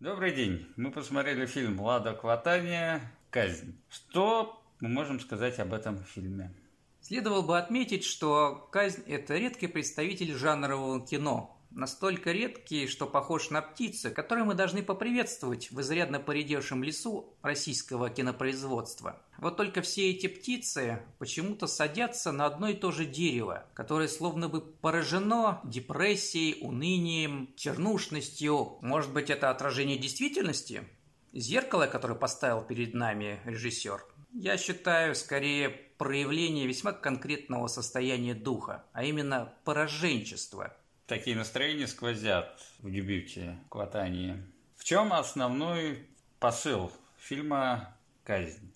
Добрый 0.00 0.34
день. 0.34 0.66
Мы 0.76 0.90
посмотрели 0.90 1.46
фильм 1.46 1.80
«Лада 1.80 2.14
Кватания. 2.14 3.00
Казнь». 3.30 3.80
Что 3.88 4.60
мы 4.80 4.88
можем 4.88 5.20
сказать 5.20 5.60
об 5.60 5.72
этом 5.72 6.02
фильме? 6.02 6.52
Следовало 7.00 7.42
бы 7.42 7.56
отметить, 7.56 8.04
что 8.04 8.68
«Казнь»– 8.72 9.02
это 9.06 9.36
редкий 9.36 9.68
представитель 9.68 10.34
жанрового 10.34 11.06
кино, 11.06 11.56
настолько 11.74 12.32
редкий, 12.32 12.86
что 12.86 13.06
похож 13.06 13.50
на 13.50 13.60
птицы, 13.60 14.10
которые 14.10 14.44
мы 14.44 14.54
должны 14.54 14.82
поприветствовать 14.82 15.70
в 15.70 15.80
изрядно 15.80 16.20
поредевшем 16.20 16.82
лесу 16.82 17.34
российского 17.42 18.10
кинопроизводства. 18.10 19.20
Вот 19.38 19.56
только 19.56 19.82
все 19.82 20.10
эти 20.10 20.28
птицы 20.28 21.02
почему-то 21.18 21.66
садятся 21.66 22.32
на 22.32 22.46
одно 22.46 22.68
и 22.68 22.74
то 22.74 22.92
же 22.92 23.04
дерево, 23.04 23.66
которое 23.74 24.08
словно 24.08 24.48
бы 24.48 24.60
поражено 24.60 25.60
депрессией, 25.64 26.58
унынием, 26.60 27.52
чернушностью. 27.56 28.78
Может 28.80 29.12
быть, 29.12 29.30
это 29.30 29.50
отражение 29.50 29.98
действительности? 29.98 30.84
Зеркало, 31.32 31.86
которое 31.86 32.14
поставил 32.14 32.62
перед 32.62 32.94
нами 32.94 33.40
режиссер, 33.44 34.04
я 34.32 34.56
считаю, 34.56 35.14
скорее 35.14 35.68
проявление 35.68 36.66
весьма 36.66 36.92
конкретного 36.92 37.66
состояния 37.66 38.34
духа, 38.34 38.84
а 38.92 39.04
именно 39.04 39.52
пораженчества– 39.64 40.76
Такие 41.06 41.36
настроения 41.36 41.86
сквозят 41.86 42.62
в 42.78 42.90
дебюте 42.90 43.58
Кватании. 43.68 44.42
В 44.74 44.84
чем 44.84 45.12
основной 45.12 46.08
посыл 46.38 46.90
фильма 47.18 47.94
«Казнь»? 48.24 48.72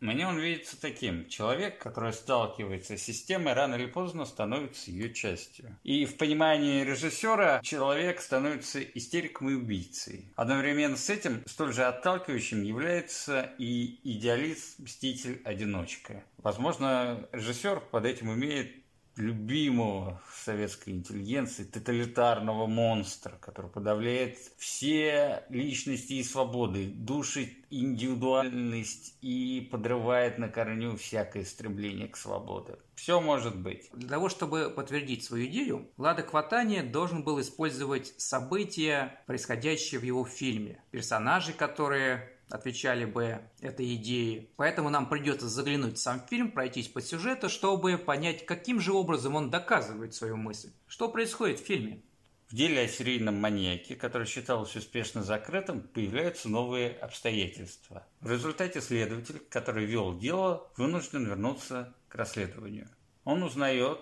Мне 0.00 0.26
он 0.26 0.38
видится 0.38 0.80
таким. 0.80 1.28
Человек, 1.28 1.78
который 1.78 2.14
сталкивается 2.14 2.96
с 2.96 3.02
системой, 3.02 3.52
рано 3.52 3.74
или 3.74 3.86
поздно 3.86 4.24
становится 4.24 4.90
ее 4.90 5.12
частью. 5.12 5.76
И 5.84 6.06
в 6.06 6.16
понимании 6.16 6.82
режиссера 6.82 7.60
человек 7.62 8.22
становится 8.22 8.82
истериком 8.82 9.50
и 9.50 9.54
убийцей. 9.54 10.32
Одновременно 10.36 10.96
с 10.96 11.10
этим 11.10 11.44
столь 11.46 11.74
же 11.74 11.84
отталкивающим 11.84 12.62
является 12.62 13.52
и 13.58 14.00
идеалист, 14.02 14.78
мститель, 14.78 15.42
одиночка. 15.44 16.24
Возможно, 16.38 17.28
режиссер 17.32 17.80
под 17.80 18.06
этим 18.06 18.30
умеет 18.30 18.79
любимого 19.20 20.20
советской 20.34 20.90
интеллигенции, 20.90 21.64
тоталитарного 21.64 22.66
монстра, 22.66 23.36
который 23.40 23.70
подавляет 23.70 24.38
все 24.58 25.44
личности 25.48 26.14
и 26.14 26.24
свободы, 26.24 26.86
душит 26.86 27.50
индивидуальность 27.70 29.16
и 29.20 29.68
подрывает 29.70 30.38
на 30.38 30.48
корню 30.48 30.96
всякое 30.96 31.44
стремление 31.44 32.08
к 32.08 32.16
свободе. 32.16 32.76
Все 32.94 33.20
может 33.20 33.56
быть. 33.56 33.88
Для 33.92 34.08
того, 34.08 34.28
чтобы 34.28 34.70
подтвердить 34.70 35.24
свою 35.24 35.46
идею, 35.46 35.88
Лада 35.96 36.22
Кватани 36.22 36.82
должен 36.82 37.22
был 37.22 37.40
использовать 37.40 38.12
события, 38.18 39.22
происходящие 39.26 40.00
в 40.00 40.04
его 40.04 40.24
фильме. 40.24 40.82
Персонажи, 40.90 41.52
которые 41.52 42.39
отвечали 42.50 43.04
бы 43.04 43.40
этой 43.60 43.94
идее. 43.94 44.48
Поэтому 44.56 44.90
нам 44.90 45.08
придется 45.08 45.48
заглянуть 45.48 45.96
в 45.98 46.00
сам 46.00 46.20
фильм, 46.28 46.52
пройтись 46.52 46.88
по 46.88 47.00
сюжету, 47.00 47.48
чтобы 47.48 47.98
понять, 47.98 48.46
каким 48.46 48.80
же 48.80 48.92
образом 48.92 49.34
он 49.34 49.50
доказывает 49.50 50.14
свою 50.14 50.36
мысль. 50.36 50.70
Что 50.86 51.08
происходит 51.08 51.60
в 51.60 51.64
фильме? 51.64 52.02
В 52.48 52.54
деле 52.54 52.82
о 52.82 52.88
серийном 52.88 53.40
маньяке, 53.40 53.94
который 53.94 54.26
считался 54.26 54.78
успешно 54.78 55.22
закрытым, 55.22 55.82
появляются 55.82 56.48
новые 56.48 56.90
обстоятельства. 56.90 58.04
В 58.20 58.30
результате 58.30 58.80
следователь, 58.80 59.38
который 59.48 59.84
вел 59.84 60.18
дело, 60.18 60.68
вынужден 60.76 61.26
вернуться 61.26 61.94
к 62.08 62.14
расследованию. 62.16 62.88
Он 63.24 63.44
узнает, 63.44 64.00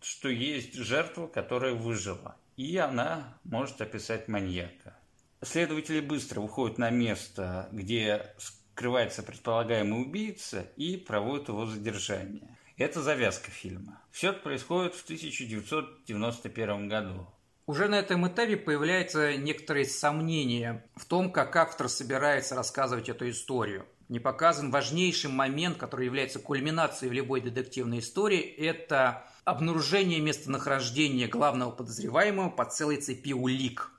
что 0.00 0.28
есть 0.28 0.74
жертва, 0.74 1.26
которая 1.26 1.74
выжила, 1.74 2.36
и 2.56 2.76
она 2.76 3.38
может 3.42 3.80
описать 3.80 4.28
маньяка. 4.28 4.97
Следователи 5.42 6.00
быстро 6.00 6.40
выходят 6.40 6.78
на 6.78 6.90
место, 6.90 7.68
где 7.70 8.34
скрывается 8.38 9.22
предполагаемый 9.22 10.02
убийца 10.02 10.66
и 10.76 10.96
проводят 10.96 11.48
его 11.48 11.66
задержание. 11.66 12.58
Это 12.76 13.02
завязка 13.02 13.50
фильма. 13.50 14.02
Все 14.10 14.30
это 14.30 14.40
происходит 14.40 14.94
в 14.94 15.04
1991 15.04 16.88
году. 16.88 17.28
Уже 17.66 17.86
на 17.86 17.96
этом 17.96 18.26
этапе 18.26 18.56
появляются 18.56 19.36
некоторые 19.36 19.84
сомнения 19.84 20.84
в 20.96 21.04
том, 21.04 21.30
как 21.30 21.54
автор 21.54 21.88
собирается 21.88 22.54
рассказывать 22.54 23.08
эту 23.08 23.28
историю. 23.28 23.86
Не 24.08 24.20
показан 24.20 24.70
важнейший 24.70 25.30
момент, 25.30 25.76
который 25.76 26.06
является 26.06 26.38
кульминацией 26.38 27.10
в 27.10 27.12
любой 27.12 27.42
детективной 27.42 27.98
истории, 27.98 28.40
это 28.40 29.26
обнаружение 29.44 30.20
местонахождения 30.20 31.28
главного 31.28 31.70
подозреваемого 31.70 32.48
по 32.48 32.64
целой 32.64 32.96
цепи 32.96 33.34
улик– 33.34 33.92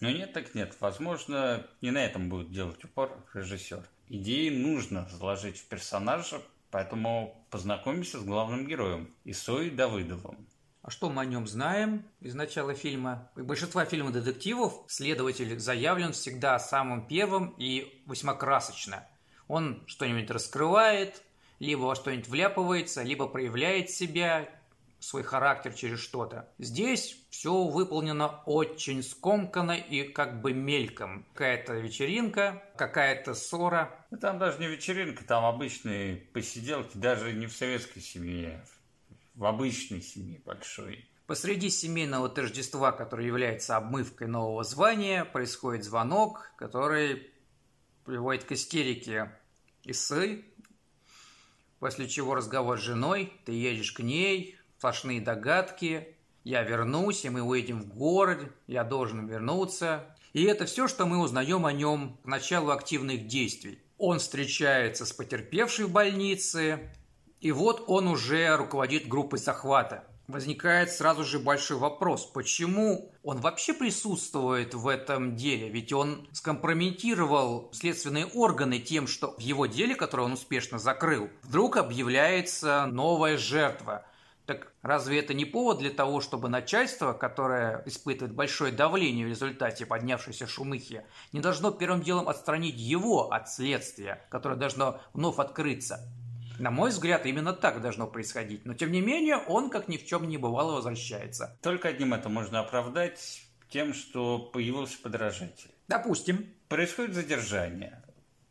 но 0.00 0.10
нет, 0.10 0.32
так 0.32 0.54
нет. 0.54 0.76
Возможно, 0.80 1.66
не 1.80 1.90
на 1.90 2.04
этом 2.04 2.28
будет 2.28 2.50
делать 2.50 2.82
упор 2.84 3.24
режиссер. 3.34 3.86
Идеи 4.08 4.48
нужно 4.48 5.08
заложить 5.08 5.58
в 5.58 5.66
персонажа, 5.66 6.40
поэтому 6.70 7.46
познакомимся 7.50 8.18
с 8.18 8.24
главным 8.24 8.66
героем 8.66 9.14
Исой 9.24 9.70
Давыдовым. 9.70 10.48
А 10.82 10.90
что 10.90 11.10
мы 11.10 11.22
о 11.22 11.26
нем 11.26 11.46
знаем 11.46 12.04
из 12.20 12.34
начала 12.34 12.74
фильма? 12.74 13.30
У 13.36 13.42
большинства 13.42 13.84
фильмов 13.84 14.12
детективов 14.12 14.72
следователь 14.88 15.58
заявлен 15.58 16.12
всегда 16.12 16.58
самым 16.58 17.06
первым 17.06 17.54
и 17.58 18.02
весьма 18.06 18.34
красочно. 18.34 19.06
Он 19.46 19.84
что-нибудь 19.86 20.30
раскрывает, 20.30 21.22
либо 21.58 21.82
во 21.82 21.94
что-нибудь 21.94 22.28
вляпывается, 22.28 23.02
либо 23.02 23.28
проявляет 23.28 23.90
себя, 23.90 24.48
свой 25.00 25.22
характер 25.22 25.72
через 25.72 26.00
что-то. 26.00 26.48
Здесь 26.58 27.16
все 27.30 27.64
выполнено 27.64 28.42
очень 28.46 29.02
скомканно 29.02 29.72
и 29.72 30.04
как 30.04 30.40
бы 30.40 30.52
мельком. 30.52 31.26
Какая-то 31.32 31.74
вечеринка, 31.74 32.62
какая-то 32.76 33.34
ссора. 33.34 34.06
там 34.20 34.38
даже 34.38 34.58
не 34.58 34.68
вечеринка, 34.68 35.24
там 35.24 35.44
обычные 35.44 36.16
посиделки, 36.16 36.96
даже 36.96 37.32
не 37.32 37.46
в 37.46 37.52
советской 37.52 38.00
семье, 38.00 38.64
в 39.34 39.44
обычной 39.44 40.02
семье 40.02 40.40
большой. 40.44 41.06
Посреди 41.26 41.70
семейного 41.70 42.28
тождества, 42.28 42.92
которое 42.92 43.26
является 43.26 43.76
обмывкой 43.76 44.26
нового 44.26 44.64
звания, 44.64 45.24
происходит 45.24 45.84
звонок, 45.84 46.50
который 46.58 47.30
приводит 48.04 48.44
к 48.44 48.52
истерике 48.52 49.30
Исы, 49.84 50.44
после 51.78 52.08
чего 52.08 52.34
разговор 52.34 52.78
с 52.78 52.82
женой, 52.82 53.32
ты 53.44 53.52
едешь 53.52 53.92
к 53.92 54.00
ней, 54.00 54.58
сплошные 54.80 55.20
догадки. 55.20 56.16
Я 56.42 56.62
вернусь, 56.62 57.26
и 57.26 57.28
мы 57.28 57.42
уедем 57.42 57.82
в 57.82 57.88
город, 57.88 58.50
я 58.66 58.82
должен 58.82 59.26
вернуться. 59.26 60.06
И 60.32 60.44
это 60.44 60.64
все, 60.64 60.88
что 60.88 61.04
мы 61.04 61.18
узнаем 61.18 61.66
о 61.66 61.72
нем 61.72 62.16
к 62.24 62.26
началу 62.26 62.70
активных 62.70 63.26
действий. 63.26 63.82
Он 63.98 64.20
встречается 64.20 65.04
с 65.04 65.12
потерпевшей 65.12 65.84
в 65.84 65.92
больнице, 65.92 66.90
и 67.42 67.52
вот 67.52 67.84
он 67.88 68.08
уже 68.08 68.56
руководит 68.56 69.06
группой 69.06 69.38
захвата. 69.38 70.04
Возникает 70.28 70.90
сразу 70.90 71.24
же 71.24 71.40
большой 71.40 71.76
вопрос, 71.76 72.24
почему 72.24 73.12
он 73.22 73.40
вообще 73.42 73.74
присутствует 73.74 74.72
в 74.72 74.88
этом 74.88 75.36
деле? 75.36 75.68
Ведь 75.68 75.92
он 75.92 76.26
скомпрометировал 76.32 77.68
следственные 77.74 78.24
органы 78.24 78.78
тем, 78.78 79.06
что 79.06 79.34
в 79.36 79.40
его 79.40 79.66
деле, 79.66 79.94
которое 79.94 80.22
он 80.22 80.32
успешно 80.32 80.78
закрыл, 80.78 81.28
вдруг 81.42 81.76
объявляется 81.76 82.86
новая 82.86 83.36
жертва– 83.36 84.06
так 84.50 84.72
разве 84.82 85.20
это 85.20 85.32
не 85.32 85.44
повод 85.44 85.78
для 85.78 85.90
того, 85.90 86.20
чтобы 86.20 86.48
начальство, 86.48 87.12
которое 87.12 87.84
испытывает 87.86 88.34
большое 88.34 88.72
давление 88.72 89.24
в 89.24 89.28
результате 89.28 89.86
поднявшейся 89.86 90.48
шумыхи, 90.48 91.04
не 91.32 91.38
должно 91.38 91.70
первым 91.70 92.02
делом 92.02 92.28
отстранить 92.28 92.74
его 92.76 93.30
от 93.30 93.48
следствия, 93.48 94.26
которое 94.28 94.56
должно 94.56 95.00
вновь 95.12 95.38
открыться? 95.38 96.00
На 96.58 96.72
мой 96.72 96.90
взгляд, 96.90 97.26
именно 97.26 97.52
так 97.52 97.80
должно 97.80 98.08
происходить. 98.08 98.66
Но, 98.66 98.74
тем 98.74 98.90
не 98.90 99.00
менее, 99.00 99.36
он, 99.36 99.70
как 99.70 99.86
ни 99.86 99.96
в 99.96 100.04
чем 100.04 100.26
не 100.26 100.36
бывало, 100.36 100.72
возвращается. 100.72 101.56
Только 101.62 101.86
одним 101.86 102.12
это 102.12 102.28
можно 102.28 102.58
оправдать 102.58 103.42
тем, 103.68 103.94
что 103.94 104.38
появился 104.38 104.98
подражатель. 105.00 105.70
Допустим. 105.86 106.52
Происходит 106.68 107.14
задержание. 107.14 108.02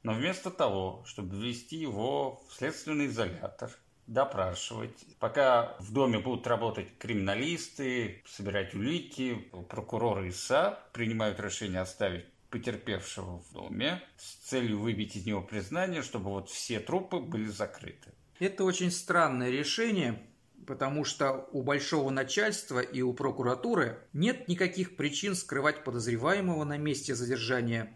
Но 0.03 0.13
вместо 0.13 0.49
того, 0.49 1.03
чтобы 1.05 1.35
ввести 1.35 1.75
его 1.75 2.41
в 2.47 2.53
следственный 2.53 3.07
изолятор, 3.07 3.69
допрашивать. 4.09 5.05
Пока 5.19 5.75
в 5.79 5.93
доме 5.93 6.19
будут 6.19 6.47
работать 6.47 6.87
криминалисты, 6.97 8.23
собирать 8.25 8.73
улики, 8.73 9.35
прокуроры 9.69 10.29
ИСА 10.29 10.79
принимают 10.93 11.39
решение 11.39 11.81
оставить 11.81 12.25
потерпевшего 12.49 13.39
в 13.39 13.53
доме 13.53 14.01
с 14.17 14.33
целью 14.49 14.79
выбить 14.79 15.15
из 15.15 15.25
него 15.25 15.41
признание, 15.41 16.01
чтобы 16.01 16.31
вот 16.31 16.49
все 16.49 16.79
трупы 16.79 17.19
были 17.19 17.45
закрыты. 17.45 18.11
Это 18.39 18.63
очень 18.63 18.89
странное 18.89 19.51
решение, 19.51 20.19
потому 20.65 21.05
что 21.05 21.47
у 21.51 21.61
большого 21.61 22.09
начальства 22.09 22.79
и 22.79 23.01
у 23.01 23.13
прокуратуры 23.13 23.99
нет 24.13 24.47
никаких 24.47 24.95
причин 24.95 25.35
скрывать 25.35 25.83
подозреваемого 25.83 26.63
на 26.63 26.77
месте 26.77 27.13
задержания 27.13 27.93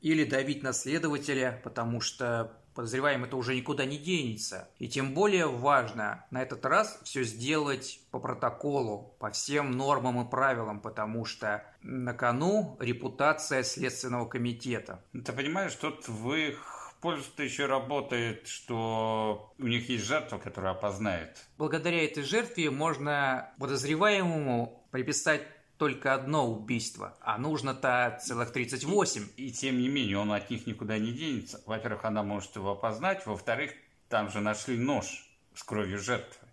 или 0.00 0.24
давить 0.24 0.62
на 0.62 0.72
следователя, 0.72 1.60
потому 1.64 2.00
что 2.00 2.56
подозреваемый-то 2.76 3.36
уже 3.36 3.56
никуда 3.56 3.84
не 3.84 3.98
денется. 3.98 4.68
И 4.78 4.88
тем 4.88 5.14
более 5.14 5.46
важно 5.46 6.24
на 6.30 6.42
этот 6.42 6.64
раз 6.64 7.00
все 7.02 7.24
сделать 7.24 8.00
по 8.10 8.20
протоколу, 8.20 9.16
по 9.18 9.30
всем 9.30 9.72
нормам 9.72 10.24
и 10.24 10.30
правилам, 10.30 10.80
потому 10.80 11.24
что 11.24 11.64
на 11.82 12.14
кону 12.14 12.76
репутация 12.78 13.62
Следственного 13.62 14.26
комитета. 14.26 15.02
Ты 15.12 15.32
понимаешь, 15.32 15.74
тут 15.74 16.06
в 16.06 16.32
их 16.34 16.94
пользу-то 17.00 17.42
еще 17.42 17.66
работает, 17.66 18.46
что 18.46 19.52
у 19.58 19.66
них 19.66 19.88
есть 19.88 20.04
жертва, 20.04 20.38
которая 20.38 20.72
опознает. 20.72 21.36
Благодаря 21.58 22.04
этой 22.04 22.22
жертве 22.22 22.70
можно 22.70 23.52
подозреваемому 23.58 24.86
приписать 24.90 25.42
только 25.78 26.14
одно 26.14 26.50
убийство, 26.50 27.16
а 27.20 27.38
нужно-то 27.38 28.18
целых 28.22 28.52
38. 28.52 29.28
И, 29.36 29.48
и 29.48 29.52
тем 29.52 29.78
не 29.78 29.88
менее, 29.88 30.18
он 30.18 30.32
от 30.32 30.50
них 30.50 30.66
никуда 30.66 30.98
не 30.98 31.12
денется. 31.12 31.62
Во-первых, 31.66 32.04
она 32.04 32.22
может 32.22 32.56
его 32.56 32.72
опознать, 32.72 33.26
во-вторых, 33.26 33.72
там 34.08 34.30
же 34.30 34.40
нашли 34.40 34.78
нож 34.78 35.28
с 35.54 35.62
кровью 35.62 35.98
жертвы. 35.98 36.46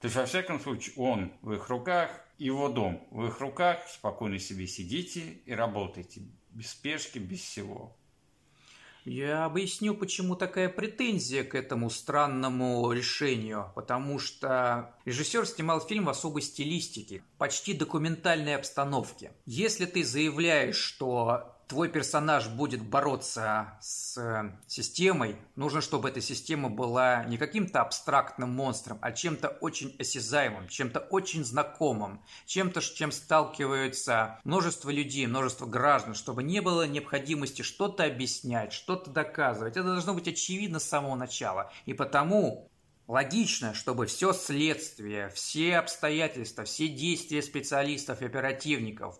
То 0.00 0.06
есть, 0.06 0.16
во 0.16 0.24
всяком 0.24 0.60
случае, 0.60 0.94
он 0.96 1.32
в 1.42 1.52
их 1.52 1.68
руках, 1.68 2.10
его 2.38 2.68
дом 2.68 3.06
в 3.10 3.26
их 3.26 3.40
руках, 3.40 3.86
спокойно 3.88 4.38
себе 4.38 4.66
сидите 4.66 5.20
и 5.44 5.52
работайте, 5.52 6.22
без 6.50 6.70
спешки, 6.70 7.18
без 7.18 7.40
всего. 7.40 7.96
Я 9.04 9.44
объясню, 9.44 9.94
почему 9.94 10.36
такая 10.36 10.68
претензия 10.68 11.42
к 11.44 11.54
этому 11.54 11.90
странному 11.90 12.92
решению. 12.92 13.72
Потому 13.74 14.18
что 14.18 14.94
режиссер 15.04 15.46
снимал 15.46 15.80
фильм 15.80 16.04
в 16.04 16.10
особой 16.10 16.42
стилистике, 16.42 17.22
почти 17.38 17.72
документальной 17.72 18.56
обстановке. 18.56 19.32
Если 19.46 19.86
ты 19.86 20.04
заявляешь, 20.04 20.76
что 20.76 21.49
твой 21.70 21.88
персонаж 21.88 22.48
будет 22.48 22.82
бороться 22.82 23.78
с 23.80 24.18
э, 24.18 24.50
системой, 24.66 25.36
нужно, 25.54 25.80
чтобы 25.80 26.08
эта 26.08 26.20
система 26.20 26.68
была 26.68 27.24
не 27.24 27.38
каким-то 27.38 27.80
абстрактным 27.80 28.50
монстром, 28.50 28.98
а 29.00 29.12
чем-то 29.12 29.48
очень 29.60 29.94
осязаемым, 29.96 30.66
чем-то 30.66 30.98
очень 30.98 31.44
знакомым, 31.44 32.22
чем-то, 32.44 32.80
с 32.80 32.90
чем 32.90 33.12
сталкиваются 33.12 34.40
множество 34.42 34.90
людей, 34.90 35.28
множество 35.28 35.64
граждан, 35.64 36.14
чтобы 36.14 36.42
не 36.42 36.60
было 36.60 36.88
необходимости 36.88 37.62
что-то 37.62 38.02
объяснять, 38.02 38.72
что-то 38.72 39.10
доказывать. 39.10 39.76
Это 39.76 39.84
должно 39.84 40.14
быть 40.14 40.26
очевидно 40.26 40.80
с 40.80 40.88
самого 40.88 41.14
начала. 41.14 41.72
И 41.86 41.94
потому 41.94 42.68
Логично, 43.10 43.74
чтобы 43.74 44.06
все 44.06 44.32
следствие, 44.32 45.30
все 45.30 45.78
обстоятельства, 45.78 46.62
все 46.62 46.86
действия 46.86 47.42
специалистов 47.42 48.22
и 48.22 48.26
оперативников 48.26 49.18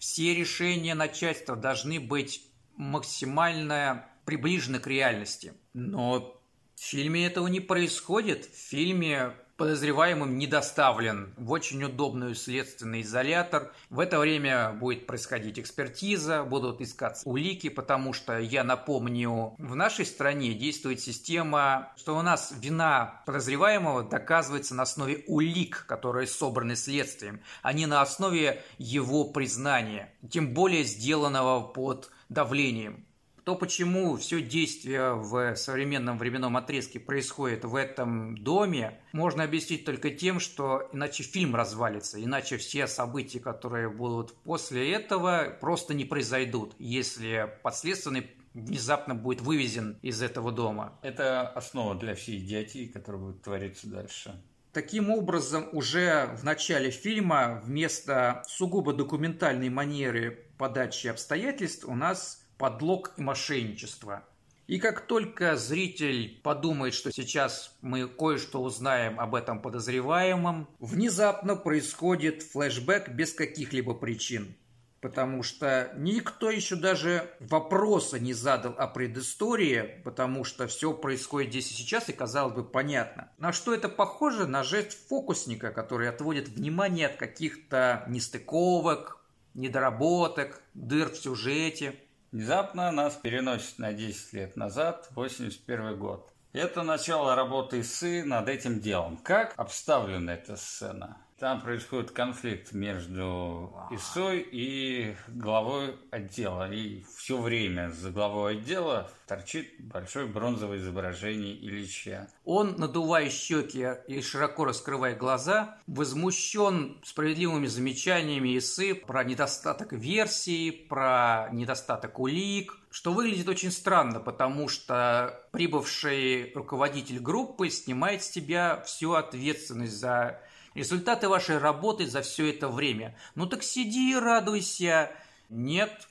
все 0.00 0.34
решения 0.34 0.94
начальства 0.94 1.54
должны 1.54 2.00
быть 2.00 2.42
максимально 2.74 4.08
приближены 4.24 4.80
к 4.80 4.86
реальности. 4.86 5.52
Но 5.74 6.40
в 6.74 6.80
фильме 6.80 7.26
этого 7.26 7.46
не 7.48 7.60
происходит. 7.60 8.46
В 8.46 8.56
фильме 8.56 9.34
подозреваемым 9.60 10.38
не 10.38 10.46
доставлен 10.46 11.34
в 11.36 11.50
очень 11.50 11.84
удобный 11.84 12.34
следственный 12.34 13.02
изолятор. 13.02 13.74
В 13.90 14.00
это 14.00 14.18
время 14.18 14.72
будет 14.72 15.06
происходить 15.06 15.58
экспертиза, 15.58 16.44
будут 16.44 16.80
искаться 16.80 17.28
улики, 17.28 17.68
потому 17.68 18.14
что, 18.14 18.38
я 18.38 18.64
напомню, 18.64 19.56
в 19.58 19.76
нашей 19.76 20.06
стране 20.06 20.54
действует 20.54 21.00
система, 21.00 21.92
что 21.98 22.16
у 22.16 22.22
нас 22.22 22.54
вина 22.58 23.20
подозреваемого 23.26 24.02
доказывается 24.02 24.74
на 24.74 24.84
основе 24.84 25.24
улик, 25.26 25.84
которые 25.86 26.26
собраны 26.26 26.74
следствием, 26.74 27.42
а 27.60 27.74
не 27.74 27.84
на 27.84 28.00
основе 28.00 28.62
его 28.78 29.26
признания, 29.26 30.10
тем 30.30 30.54
более 30.54 30.84
сделанного 30.84 31.60
под 31.60 32.10
давлением. 32.30 33.04
То, 33.50 33.56
почему 33.56 34.16
все 34.16 34.40
действие 34.40 35.14
в 35.14 35.56
современном 35.56 36.18
временном 36.18 36.56
отрезке 36.56 37.00
происходит 37.00 37.64
в 37.64 37.74
этом 37.74 38.38
доме, 38.38 39.00
можно 39.10 39.42
объяснить 39.42 39.84
только 39.84 40.10
тем, 40.10 40.38
что 40.38 40.88
иначе 40.92 41.24
фильм 41.24 41.56
развалится, 41.56 42.22
иначе 42.22 42.58
все 42.58 42.86
события, 42.86 43.40
которые 43.40 43.90
будут 43.90 44.36
после 44.44 44.92
этого, 44.92 45.52
просто 45.60 45.94
не 45.94 46.04
произойдут, 46.04 46.76
если 46.78 47.52
подследственный 47.64 48.30
внезапно 48.54 49.16
будет 49.16 49.40
вывезен 49.40 49.98
из 50.00 50.22
этого 50.22 50.52
дома. 50.52 50.96
Это 51.02 51.48
основа 51.48 51.96
для 51.96 52.14
всей 52.14 52.38
идиотии, 52.38 52.86
которая 52.86 53.20
будет 53.20 53.42
твориться 53.42 53.88
дальше. 53.88 54.40
Таким 54.72 55.10
образом, 55.10 55.68
уже 55.72 56.26
в 56.36 56.44
начале 56.44 56.92
фильма 56.92 57.60
вместо 57.64 58.44
сугубо 58.46 58.92
документальной 58.92 59.70
манеры 59.70 60.46
подачи 60.56 61.08
обстоятельств 61.08 61.84
у 61.84 61.96
нас 61.96 62.39
подлог 62.60 63.14
и 63.16 63.22
мошенничество. 63.22 64.22
И 64.66 64.78
как 64.78 65.00
только 65.06 65.56
зритель 65.56 66.38
подумает, 66.44 66.92
что 66.92 67.10
сейчас 67.10 67.74
мы 67.80 68.06
кое-что 68.06 68.62
узнаем 68.62 69.18
об 69.18 69.34
этом 69.34 69.60
подозреваемом, 69.62 70.68
внезапно 70.78 71.56
происходит 71.56 72.42
флешбэк 72.42 73.08
без 73.08 73.32
каких-либо 73.32 73.94
причин. 73.94 74.54
Потому 75.00 75.42
что 75.42 75.90
никто 75.96 76.50
еще 76.50 76.76
даже 76.76 77.30
вопроса 77.40 78.20
не 78.20 78.34
задал 78.34 78.74
о 78.76 78.86
предыстории, 78.86 80.02
потому 80.04 80.44
что 80.44 80.66
все 80.66 80.92
происходит 80.92 81.50
здесь 81.50 81.70
и 81.70 81.74
сейчас, 81.74 82.10
и 82.10 82.12
казалось 82.12 82.54
бы 82.54 82.62
понятно. 82.62 83.30
На 83.38 83.52
что 83.52 83.72
это 83.72 83.88
похоже? 83.88 84.46
На 84.46 84.62
жест 84.62 84.92
фокусника, 85.08 85.70
который 85.70 86.10
отводит 86.10 86.48
внимание 86.48 87.06
от 87.06 87.16
каких-то 87.16 88.04
нестыковок, 88.06 89.18
недоработок, 89.54 90.62
дыр 90.74 91.08
в 91.08 91.16
сюжете– 91.16 91.94
Внезапно 92.32 92.92
нас 92.92 93.16
переносит 93.16 93.80
на 93.80 93.92
10 93.92 94.32
лет 94.34 94.56
назад, 94.56 95.08
81 95.16 95.98
год. 95.98 96.32
Это 96.52 96.84
начало 96.84 97.34
работы 97.34 97.80
ИСы 97.80 98.24
над 98.24 98.48
этим 98.48 98.78
делом. 98.78 99.16
Как 99.16 99.54
обставлена 99.56 100.30
эта 100.30 100.56
сцена? 100.56 101.16
Там 101.40 101.62
происходит 101.62 102.10
конфликт 102.10 102.74
между 102.74 103.72
ИСой 103.90 104.46
и 104.52 105.16
главой 105.28 105.96
отдела. 106.10 106.70
И 106.70 107.02
все 107.16 107.40
время 107.40 107.88
за 107.88 108.10
главой 108.10 108.58
отдела 108.58 109.10
торчит 109.26 109.72
большое 109.78 110.26
бронзовое 110.26 110.76
изображение 110.76 111.54
Ильича. 111.54 112.28
Он, 112.44 112.74
надувая 112.76 113.30
щеки 113.30 113.86
и 114.06 114.20
широко 114.20 114.66
раскрывая 114.66 115.16
глаза, 115.16 115.78
возмущен 115.86 117.00
справедливыми 117.04 117.68
замечаниями 117.68 118.58
ИСы 118.58 118.94
про 118.94 119.24
недостаток 119.24 119.94
версий, 119.94 120.70
про 120.70 121.48
недостаток 121.52 122.18
улик, 122.18 122.76
что 122.90 123.14
выглядит 123.14 123.48
очень 123.48 123.70
странно, 123.70 124.20
потому 124.20 124.68
что 124.68 125.40
прибывший 125.52 126.52
руководитель 126.52 127.18
группы 127.18 127.70
снимает 127.70 128.22
с 128.22 128.28
тебя 128.28 128.82
всю 128.82 129.14
ответственность 129.14 129.96
за 129.96 130.42
результаты 130.74 131.28
вашей 131.28 131.58
работы 131.58 132.06
за 132.06 132.22
все 132.22 132.50
это 132.50 132.68
время. 132.68 133.16
Ну 133.34 133.46
так 133.46 133.62
сиди 133.62 134.12
и 134.12 134.16
радуйся. 134.16 135.10
Нет, 135.48 136.08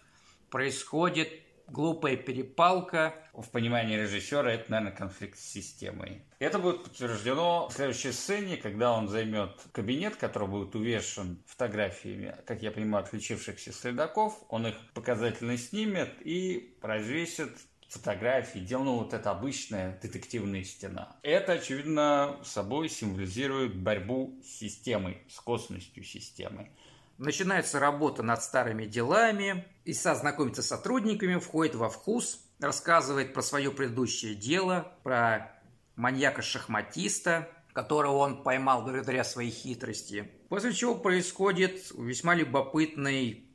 происходит 0.50 1.30
глупая 1.72 2.18
перепалка. 2.18 3.14
В 3.34 3.50
понимании 3.50 3.96
режиссера 3.96 4.52
это, 4.52 4.72
наверное, 4.72 4.96
конфликт 4.96 5.38
с 5.38 5.46
системой. 5.46 6.24
Это 6.40 6.60
будет 6.60 6.84
подтверждено 6.84 7.70
в 7.70 7.74
следующей 7.74 8.12
сцене, 8.12 8.58
когда 8.58 8.92
он 8.92 9.08
займет 9.08 9.52
кабинет, 9.72 10.16
который 10.16 10.48
будет 10.48 10.76
увешан 10.76 11.42
фотографиями, 11.46 12.36
как 12.46 12.62
я 12.62 12.72
понимаю, 12.72 13.06
отличившихся 13.06 13.72
следаков. 13.72 14.44
Он 14.50 14.68
их 14.68 14.76
показательно 14.94 15.58
снимет 15.58 16.12
и 16.22 16.76
развесит 16.82 17.52
фотографии, 17.90 18.60
делал 18.60 18.84
ну, 18.84 18.98
вот 19.00 19.14
эта 19.14 19.32
обычная 19.32 20.00
детективная 20.02 20.64
стена. 20.64 21.18
Это, 21.24 21.54
очевидно, 21.54 22.40
собой 22.44 22.88
символизирует 22.88 23.76
борьбу 23.76 24.40
с 24.44 24.48
системой, 24.48 25.24
с 25.28 25.40
косностью 25.40 26.04
системы. 26.04 26.70
Начинается 27.18 27.80
работа 27.80 28.24
над 28.24 28.42
старыми 28.42 28.86
делами, 28.86 29.66
Иса 29.84 30.16
знакомится 30.16 30.62
с 30.62 30.68
сотрудниками, 30.68 31.36
входит 31.36 31.76
во 31.76 31.90
вкус, 31.90 32.46
рассказывает 32.60 33.34
про 33.34 33.42
свое 33.42 33.72
предыдущее 33.72 34.36
дело, 34.36 34.94
про 35.04 35.52
маньяка-шахматиста, 35.98 37.50
которого 37.74 38.18
он 38.18 38.44
поймал 38.44 38.84
благодаря 38.84 39.24
своей 39.24 39.52
хитрости. 39.52 40.32
После 40.48 40.74
чего 40.74 40.96
происходит 40.96 41.92
весьма 41.98 42.36
любопытный 42.36 43.49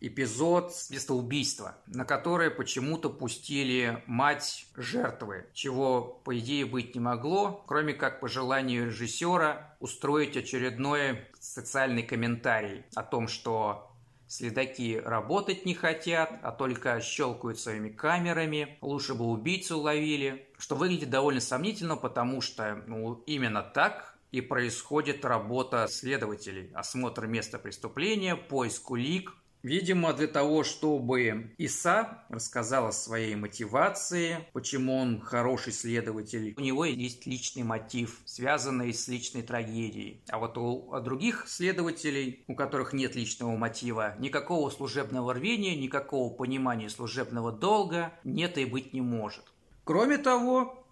эпизод 0.00 0.74
с 0.74 0.90
места 0.90 1.14
убийства, 1.14 1.76
на 1.86 2.04
которое 2.04 2.50
почему-то 2.50 3.10
пустили 3.10 4.02
мать 4.06 4.66
жертвы, 4.76 5.46
чего, 5.52 6.20
по 6.24 6.38
идее, 6.38 6.66
быть 6.66 6.94
не 6.94 7.00
могло, 7.00 7.64
кроме 7.66 7.94
как 7.94 8.20
по 8.20 8.28
желанию 8.28 8.86
режиссера 8.86 9.76
устроить 9.80 10.36
очередной 10.36 11.22
социальный 11.40 12.02
комментарий 12.02 12.84
о 12.94 13.02
том, 13.02 13.28
что 13.28 13.88
Следаки 14.30 15.00
работать 15.02 15.64
не 15.64 15.72
хотят, 15.72 16.38
а 16.42 16.52
только 16.52 17.00
щелкают 17.00 17.58
своими 17.58 17.88
камерами. 17.88 18.76
Лучше 18.82 19.14
бы 19.14 19.24
убийцу 19.24 19.78
ловили. 19.78 20.46
Что 20.58 20.76
выглядит 20.76 21.08
довольно 21.08 21.40
сомнительно, 21.40 21.96
потому 21.96 22.42
что 22.42 22.82
ну, 22.86 23.22
именно 23.26 23.62
так 23.62 24.18
и 24.30 24.42
происходит 24.42 25.24
работа 25.24 25.86
следователей. 25.88 26.70
Осмотр 26.74 27.26
места 27.26 27.58
преступления, 27.58 28.36
поиск 28.36 28.90
улик, 28.90 29.34
Видимо, 29.62 30.12
для 30.12 30.28
того, 30.28 30.62
чтобы 30.62 31.52
Иса 31.58 32.24
рассказал 32.28 32.86
о 32.86 32.92
своей 32.92 33.34
мотивации, 33.34 34.46
почему 34.52 34.96
он 34.96 35.20
хороший 35.20 35.72
следователь. 35.72 36.54
У 36.56 36.60
него 36.60 36.84
есть 36.84 37.26
личный 37.26 37.64
мотив, 37.64 38.20
связанный 38.24 38.94
с 38.94 39.08
личной 39.08 39.42
трагедией. 39.42 40.22
А 40.28 40.38
вот 40.38 40.56
у 40.56 40.98
других 41.00 41.48
следователей, 41.48 42.44
у 42.46 42.54
которых 42.54 42.92
нет 42.92 43.16
личного 43.16 43.56
мотива, 43.56 44.14
никакого 44.18 44.70
служебного 44.70 45.34
рвения, 45.34 45.74
никакого 45.74 46.32
понимания 46.32 46.88
служебного 46.88 47.50
долга 47.50 48.12
нет 48.22 48.58
и 48.58 48.64
быть 48.64 48.92
не 48.92 49.00
может. 49.00 49.44
Кроме 49.82 50.18
того, 50.18 50.86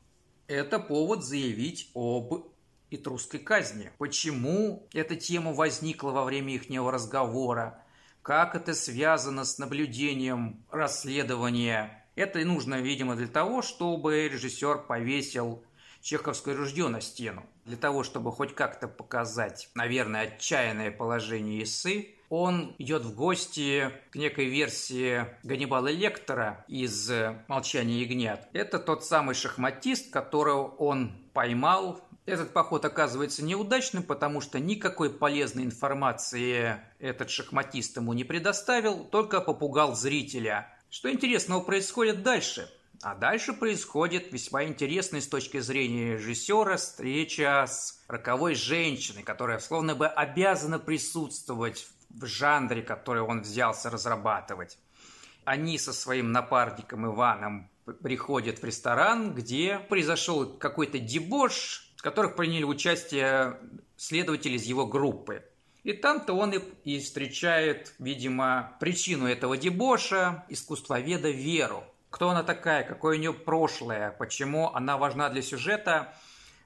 это 0.48 0.80
повод 0.80 1.24
заявить 1.24 1.90
об 1.94 2.46
этрусской 2.90 3.38
казни. 3.38 3.90
Почему 3.98 4.88
эта 4.92 5.14
тема 5.14 5.52
возникла 5.52 6.10
во 6.10 6.24
время 6.24 6.54
их 6.54 6.68
разговора? 6.68 7.82
Как 8.26 8.56
это 8.56 8.74
связано 8.74 9.44
с 9.44 9.58
наблюдением 9.58 10.66
расследования? 10.72 12.04
Это 12.16 12.40
нужно, 12.40 12.80
видимо, 12.80 13.14
для 13.14 13.28
того, 13.28 13.62
чтобы 13.62 14.26
режиссер 14.26 14.78
повесил 14.78 15.64
чеховское 16.00 16.56
ружье 16.56 16.88
на 16.88 17.00
стену. 17.00 17.46
Для 17.66 17.76
того, 17.76 18.02
чтобы 18.02 18.32
хоть 18.32 18.52
как-то 18.52 18.88
показать, 18.88 19.70
наверное, 19.76 20.22
отчаянное 20.22 20.90
положение 20.90 21.62
Исы, 21.62 22.16
он 22.28 22.74
идет 22.78 23.04
в 23.04 23.14
гости 23.14 23.92
к 24.10 24.16
некой 24.16 24.46
версии 24.46 25.26
Ганнибала 25.44 25.86
Лектора 25.86 26.64
из 26.66 27.08
«Молчания 27.46 28.00
ягнят». 28.00 28.48
Это 28.52 28.80
тот 28.80 29.04
самый 29.04 29.36
шахматист, 29.36 30.12
которого 30.12 30.66
он 30.66 31.12
поймал 31.32 32.00
этот 32.26 32.52
поход 32.52 32.84
оказывается 32.84 33.44
неудачным, 33.44 34.02
потому 34.02 34.40
что 34.40 34.58
никакой 34.58 35.10
полезной 35.10 35.64
информации 35.64 36.80
этот 36.98 37.30
шахматист 37.30 37.96
ему 37.96 38.12
не 38.12 38.24
предоставил, 38.24 39.04
только 39.04 39.40
попугал 39.40 39.94
зрителя. 39.94 40.72
Что 40.90 41.10
интересного 41.10 41.60
происходит 41.60 42.22
дальше? 42.22 42.70
А 43.02 43.14
дальше 43.14 43.52
происходит 43.52 44.32
весьма 44.32 44.64
интересная 44.64 45.20
с 45.20 45.28
точки 45.28 45.60
зрения 45.60 46.14
режиссера 46.14 46.76
встреча 46.76 47.66
с 47.68 48.02
роковой 48.08 48.54
женщиной, 48.54 49.22
которая 49.22 49.58
словно 49.58 49.94
бы 49.94 50.06
обязана 50.06 50.78
присутствовать 50.78 51.86
в 52.10 52.26
жанре, 52.26 52.82
который 52.82 53.22
он 53.22 53.42
взялся 53.42 53.90
разрабатывать. 53.90 54.78
Они 55.44 55.78
со 55.78 55.92
своим 55.92 56.32
напарником 56.32 57.06
Иваном 57.06 57.70
приходят 58.02 58.58
в 58.58 58.64
ресторан, 58.64 59.34
где 59.34 59.78
произошел 59.78 60.46
какой-то 60.58 60.98
дебош, 60.98 61.85
которых 62.06 62.36
приняли 62.36 62.62
участие 62.62 63.58
следователи 63.96 64.54
из 64.54 64.62
его 64.62 64.86
группы. 64.86 65.42
И 65.82 65.92
там-то 65.92 66.34
он 66.34 66.52
и, 66.52 66.60
и 66.84 67.00
встречает, 67.00 67.94
видимо, 67.98 68.76
причину 68.78 69.26
этого 69.26 69.56
дебоша, 69.56 70.44
искусствоведа 70.48 71.30
Веру. 71.30 71.82
Кто 72.10 72.28
она 72.30 72.44
такая, 72.44 72.84
какое 72.84 73.16
у 73.16 73.20
нее 73.20 73.32
прошлое, 73.32 74.12
почему 74.12 74.72
она 74.72 74.98
важна 74.98 75.28
для 75.30 75.42
сюжета, 75.42 76.14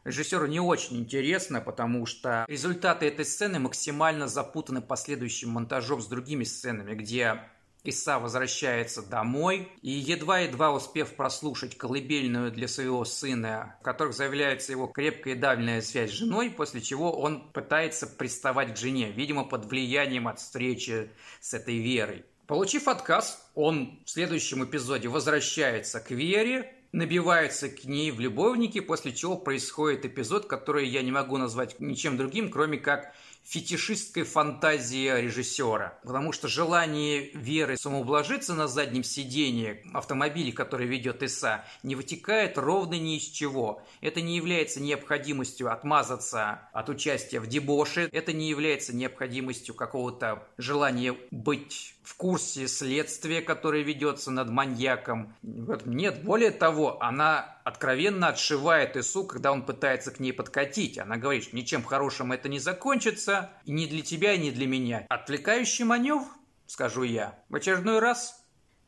режиссеру 0.04 0.46
не 0.46 0.60
очень 0.60 0.98
интересно, 0.98 1.62
потому 1.62 2.04
что 2.04 2.44
результаты 2.46 3.06
этой 3.06 3.24
сцены 3.24 3.58
максимально 3.60 4.28
запутаны 4.28 4.82
последующим 4.82 5.48
монтажом 5.48 6.02
с 6.02 6.06
другими 6.06 6.44
сценами, 6.44 6.94
где 6.94 7.40
Иса 7.84 8.18
возвращается 8.18 9.02
домой 9.02 9.72
и, 9.82 9.90
едва-едва 9.90 10.72
успев 10.72 11.14
прослушать 11.14 11.78
колыбельную 11.78 12.50
для 12.52 12.68
своего 12.68 13.04
сына, 13.04 13.76
в 13.80 13.84
которых 13.84 14.14
заявляется 14.14 14.72
его 14.72 14.86
крепкая 14.86 15.34
и 15.34 15.38
давняя 15.38 15.80
связь 15.80 16.10
с 16.10 16.14
женой, 16.14 16.50
после 16.50 16.80
чего 16.80 17.12
он 17.12 17.50
пытается 17.52 18.06
приставать 18.06 18.74
к 18.74 18.76
жене, 18.76 19.10
видимо, 19.10 19.44
под 19.44 19.64
влиянием 19.66 20.28
от 20.28 20.40
встречи 20.40 21.10
с 21.40 21.54
этой 21.54 21.78
Верой. 21.78 22.24
Получив 22.46 22.88
отказ, 22.88 23.48
он 23.54 24.00
в 24.04 24.10
следующем 24.10 24.64
эпизоде 24.64 25.08
возвращается 25.08 26.00
к 26.00 26.10
Вере, 26.10 26.74
набивается 26.92 27.68
к 27.68 27.84
ней 27.84 28.10
в 28.10 28.20
любовнике, 28.20 28.82
после 28.82 29.12
чего 29.12 29.36
происходит 29.36 30.04
эпизод, 30.04 30.46
который 30.46 30.88
я 30.88 31.02
не 31.02 31.12
могу 31.12 31.36
назвать 31.36 31.78
ничем 31.78 32.16
другим, 32.16 32.50
кроме 32.50 32.78
как 32.78 33.14
фетишистской 33.44 34.22
фантазии 34.22 35.10
режиссера. 35.20 35.98
Потому 36.02 36.32
что 36.32 36.48
желание 36.48 37.30
Веры 37.32 37.76
самоублажиться 37.76 38.54
на 38.54 38.68
заднем 38.68 39.02
сидении 39.02 39.82
автомобиля, 39.92 40.52
который 40.52 40.86
ведет 40.86 41.22
Иса, 41.22 41.64
не 41.82 41.96
вытекает 41.96 42.58
ровно 42.58 42.94
ни 42.94 43.16
из 43.16 43.24
чего. 43.24 43.82
Это 44.00 44.20
не 44.20 44.36
является 44.36 44.80
необходимостью 44.80 45.72
отмазаться 45.72 46.68
от 46.72 46.88
участия 46.88 47.40
в 47.40 47.46
дебоше, 47.46 48.08
это 48.12 48.32
не 48.32 48.48
является 48.48 48.94
необходимостью 48.94 49.74
какого-то 49.74 50.46
желания 50.58 51.16
быть 51.30 51.94
в 52.10 52.16
курсе 52.16 52.66
следствия, 52.66 53.40
которое 53.40 53.84
ведется 53.84 54.32
над 54.32 54.50
маньяком. 54.50 55.32
Нет, 55.42 56.24
более 56.24 56.50
того, 56.50 57.00
она 57.00 57.60
откровенно 57.62 58.26
отшивает 58.26 58.96
Ису, 58.96 59.24
когда 59.24 59.52
он 59.52 59.64
пытается 59.64 60.10
к 60.10 60.18
ней 60.18 60.32
подкатить. 60.32 60.98
Она 60.98 61.18
говорит, 61.18 61.52
ничем 61.52 61.84
хорошим 61.84 62.32
это 62.32 62.48
не 62.48 62.58
закончится, 62.58 63.52
и 63.64 63.70
ни 63.70 63.86
для 63.86 64.02
тебя, 64.02 64.32
и 64.32 64.40
ни 64.40 64.50
для 64.50 64.66
меня. 64.66 65.06
Отвлекающий 65.08 65.84
маневр, 65.84 66.26
скажу 66.66 67.04
я. 67.04 67.38
В 67.48 67.54
очередной 67.54 68.00
раз 68.00 68.44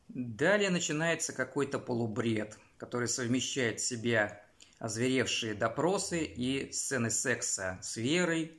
Далее 0.09 0.69
начинается 0.69 1.31
какой-то 1.31 1.79
полубред, 1.79 2.59
который 2.77 3.07
совмещает 3.07 3.79
в 3.79 3.85
себя 3.85 4.43
озверевшие 4.79 5.53
допросы 5.53 6.25
и 6.25 6.73
сцены 6.73 7.09
секса 7.09 7.79
с 7.81 7.95
Верой, 7.95 8.51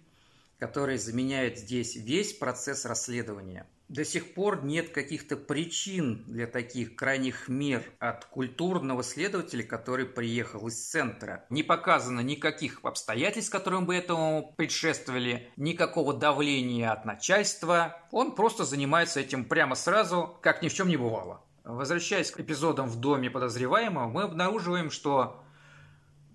которые 0.59 0.97
заменяют 0.97 1.59
здесь 1.59 1.97
весь 1.97 2.33
процесс 2.33 2.87
расследования 2.87 3.67
до 3.89 4.05
сих 4.05 4.35
пор 4.35 4.65
нет 4.65 4.91
каких-то 4.91 5.37
причин 5.37 6.25
для 6.27 6.47
таких 6.47 6.97
крайних 6.97 7.49
мер 7.49 7.85
от 7.99 8.25
культурного 8.25 9.03
следователя, 9.03 9.63
который 9.63 10.07
приехал 10.07 10.67
из 10.69 10.83
центра. 10.83 11.45
Не 11.51 11.63
показано 11.63 12.21
никаких 12.21 12.81
обстоятельств, 12.83 13.53
которым 13.53 13.87
бы 13.87 13.95
этому 13.95 14.55
предшествовали, 14.57 15.51
никакого 15.57 16.15
давления 16.15 16.91
от 16.91 17.05
начальства. 17.05 18.01
Он 18.11 18.35
просто 18.35 18.65
занимается 18.65 19.21
этим 19.21 19.45
прямо 19.45 19.75
сразу, 19.75 20.39
как 20.41 20.63
ни 20.63 20.69
в 20.69 20.75
чем 20.75 20.89
не 20.89 20.97
бывало. 20.97 21.43
Возвращаясь 21.65 22.31
к 22.31 22.41
эпизодам 22.41 22.89
в 22.89 22.97
доме 22.97 23.31
подозреваемого, 23.31 24.09
мы 24.09 24.23
обнаруживаем, 24.23 24.91
что 24.91 25.43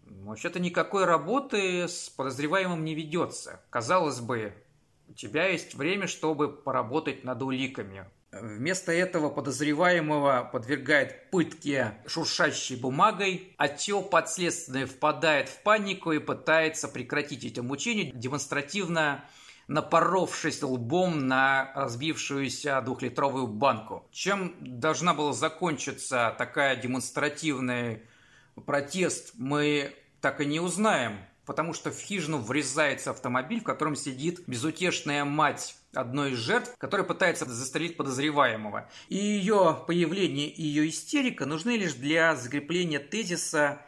вообще-то 0.06 0.60
никакой 0.60 1.06
работы 1.06 1.88
с 1.88 2.10
подозреваемым 2.10 2.84
не 2.84 2.96
ведется. 2.96 3.62
Казалось 3.70 4.20
бы, 4.20 4.54
у 5.10 5.14
тебя 5.14 5.48
есть 5.48 5.74
время, 5.74 6.08
чтобы 6.08 6.52
поработать 6.52 7.24
над 7.24 7.42
уликами. 7.42 8.06
Вместо 8.32 8.92
этого 8.92 9.30
подозреваемого 9.30 10.48
подвергает 10.54 11.32
пытке 11.32 11.98
шуршащей 12.06 12.76
бумагой, 12.76 13.56
отдел 13.58 14.04
подследственный 14.04 14.86
впадает 14.86 15.50
в 15.50 15.64
панику 15.64 16.12
и 16.12 16.20
пытается 16.20 16.88
прекратить 16.88 17.44
эти 17.44 17.60
мучения, 17.60 18.12
демонстративно 18.14 19.26
напоровшись 19.68 20.62
лбом 20.62 21.28
на 21.28 21.72
разбившуюся 21.76 22.82
двухлитровую 22.82 23.48
банку. 23.48 24.08
Чем 24.12 24.56
должна 24.60 25.16
была 25.16 25.34
закончиться 25.34 26.36
такая 26.38 26.76
демонстративный 26.76 28.04
протест, 28.66 29.34
мы 29.36 29.96
так 30.22 30.42
и 30.42 30.46
не 30.46 30.60
узнаем 30.60 31.18
потому 31.50 31.74
что 31.74 31.90
в 31.90 32.00
хижину 32.00 32.38
врезается 32.38 33.10
автомобиль, 33.10 33.60
в 33.60 33.64
котором 33.64 33.96
сидит 33.96 34.44
безутешная 34.46 35.26
мать 35.26 35.76
одной 35.96 36.34
из 36.34 36.38
жертв, 36.38 36.76
которая 36.78 37.08
пытается 37.08 37.46
застрелить 37.46 37.98
подозреваемого. 37.98 38.88
И 39.08 39.16
ее 39.16 39.84
появление 39.88 40.48
и 40.48 40.62
ее 40.62 40.88
истерика 40.88 41.48
нужны 41.48 41.76
лишь 41.76 41.96
для 41.96 42.36
закрепления 42.36 43.00
тезиса 43.00 43.82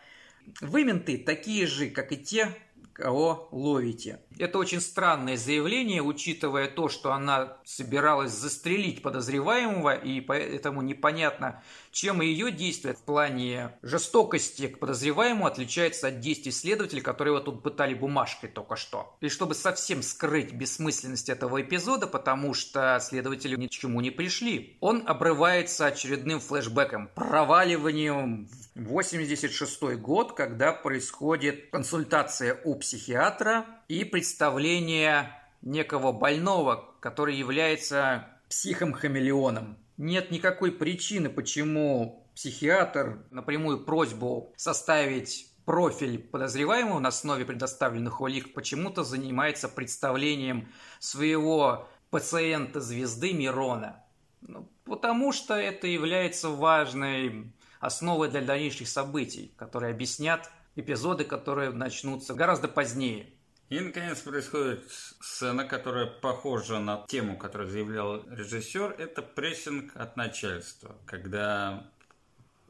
«Вы, 0.60 0.86
менты, 0.86 1.20
такие 1.20 1.68
же, 1.68 1.92
как 1.92 2.12
и 2.12 2.18
те, 2.18 2.52
кого 2.94 3.48
ловите. 3.52 4.20
Это 4.38 4.58
очень 4.58 4.82
странное 4.82 5.38
заявление, 5.38 6.02
учитывая 6.02 6.68
то, 6.68 6.90
что 6.90 7.14
она 7.14 7.58
собиралась 7.64 8.32
застрелить 8.32 9.02
подозреваемого, 9.02 9.94
и 9.94 10.22
поэтому 10.22 10.82
непонятно, 10.82 11.62
чем 11.92 12.22
ее 12.22 12.52
действия 12.52 12.94
в 12.94 13.02
плане 13.02 13.78
жестокости 13.82 14.68
к 14.68 14.80
подозреваемому 14.80 15.46
отличается 15.46 16.08
от 16.08 16.20
действий 16.20 16.52
следователей, 16.52 17.02
которые 17.02 17.36
его 17.36 17.44
тут 17.44 17.62
пытали 17.62 17.94
бумажкой 17.94 18.50
только 18.50 18.76
что. 18.76 19.16
И 19.22 19.30
чтобы 19.30 19.54
совсем 19.54 20.02
скрыть 20.02 20.54
бессмысленность 20.54 21.30
этого 21.30 21.62
эпизода, 21.62 22.08
потому 22.08 22.54
что 22.54 22.98
следователи 23.02 23.56
ни 23.56 23.68
к 23.68 23.72
чему 23.72 24.02
не 24.02 24.12
пришли, 24.12 24.78
он 24.80 25.04
обрывается 25.06 25.88
очередным 25.88 26.40
флешбеком, 26.40 27.10
проваливанием 27.14 28.48
в 28.76 28.84
86 28.86 29.82
год, 30.00 30.34
когда 30.34 30.72
происходит 30.74 31.70
консультация 31.72 32.60
у 32.64 32.76
психиатра 32.82 33.66
и 33.88 34.04
представление 34.04 35.32
некого 35.62 36.12
больного, 36.12 36.94
который 37.00 37.36
является 37.36 38.28
психом-хамелеоном. 38.50 39.78
Нет 39.98 40.32
никакой 40.32 40.72
причины, 40.72 41.30
почему 41.30 42.28
психиатр 42.36 43.24
напрямую 43.30 43.86
просьбу 43.86 44.54
составить 44.58 45.48
профиль 45.66 46.18
подозреваемого 46.20 47.00
на 47.00 47.10
основе 47.10 47.46
предоставленных 47.46 48.20
улик 48.20 48.54
почему-то 48.54 49.04
занимается 49.04 49.70
представлением 49.70 50.68
своего 51.00 51.88
пациента-звезды 52.10 53.32
Мирона. 53.34 54.04
Ну, 54.42 54.68
потому 54.86 55.32
что 55.32 55.54
это 55.54 55.86
является 55.88 56.50
важной 56.50 57.54
основой 57.80 58.30
для 58.30 58.42
дальнейших 58.42 58.88
событий, 58.88 59.54
которые 59.56 59.94
объяснят 59.94 60.50
эпизоды, 60.76 61.24
которые 61.24 61.72
начнутся 61.72 62.34
гораздо 62.34 62.68
позднее. 62.68 63.34
И, 63.70 63.80
наконец, 63.80 64.20
происходит 64.20 64.84
сцена, 64.92 65.66
которая 65.66 66.06
похожа 66.06 66.80
на 66.80 67.06
тему, 67.08 67.38
которую 67.38 67.70
заявлял 67.70 68.22
режиссер. 68.30 68.96
Это 68.98 69.22
прессинг 69.22 69.96
от 69.96 70.18
начальства, 70.18 70.98
когда 71.06 71.90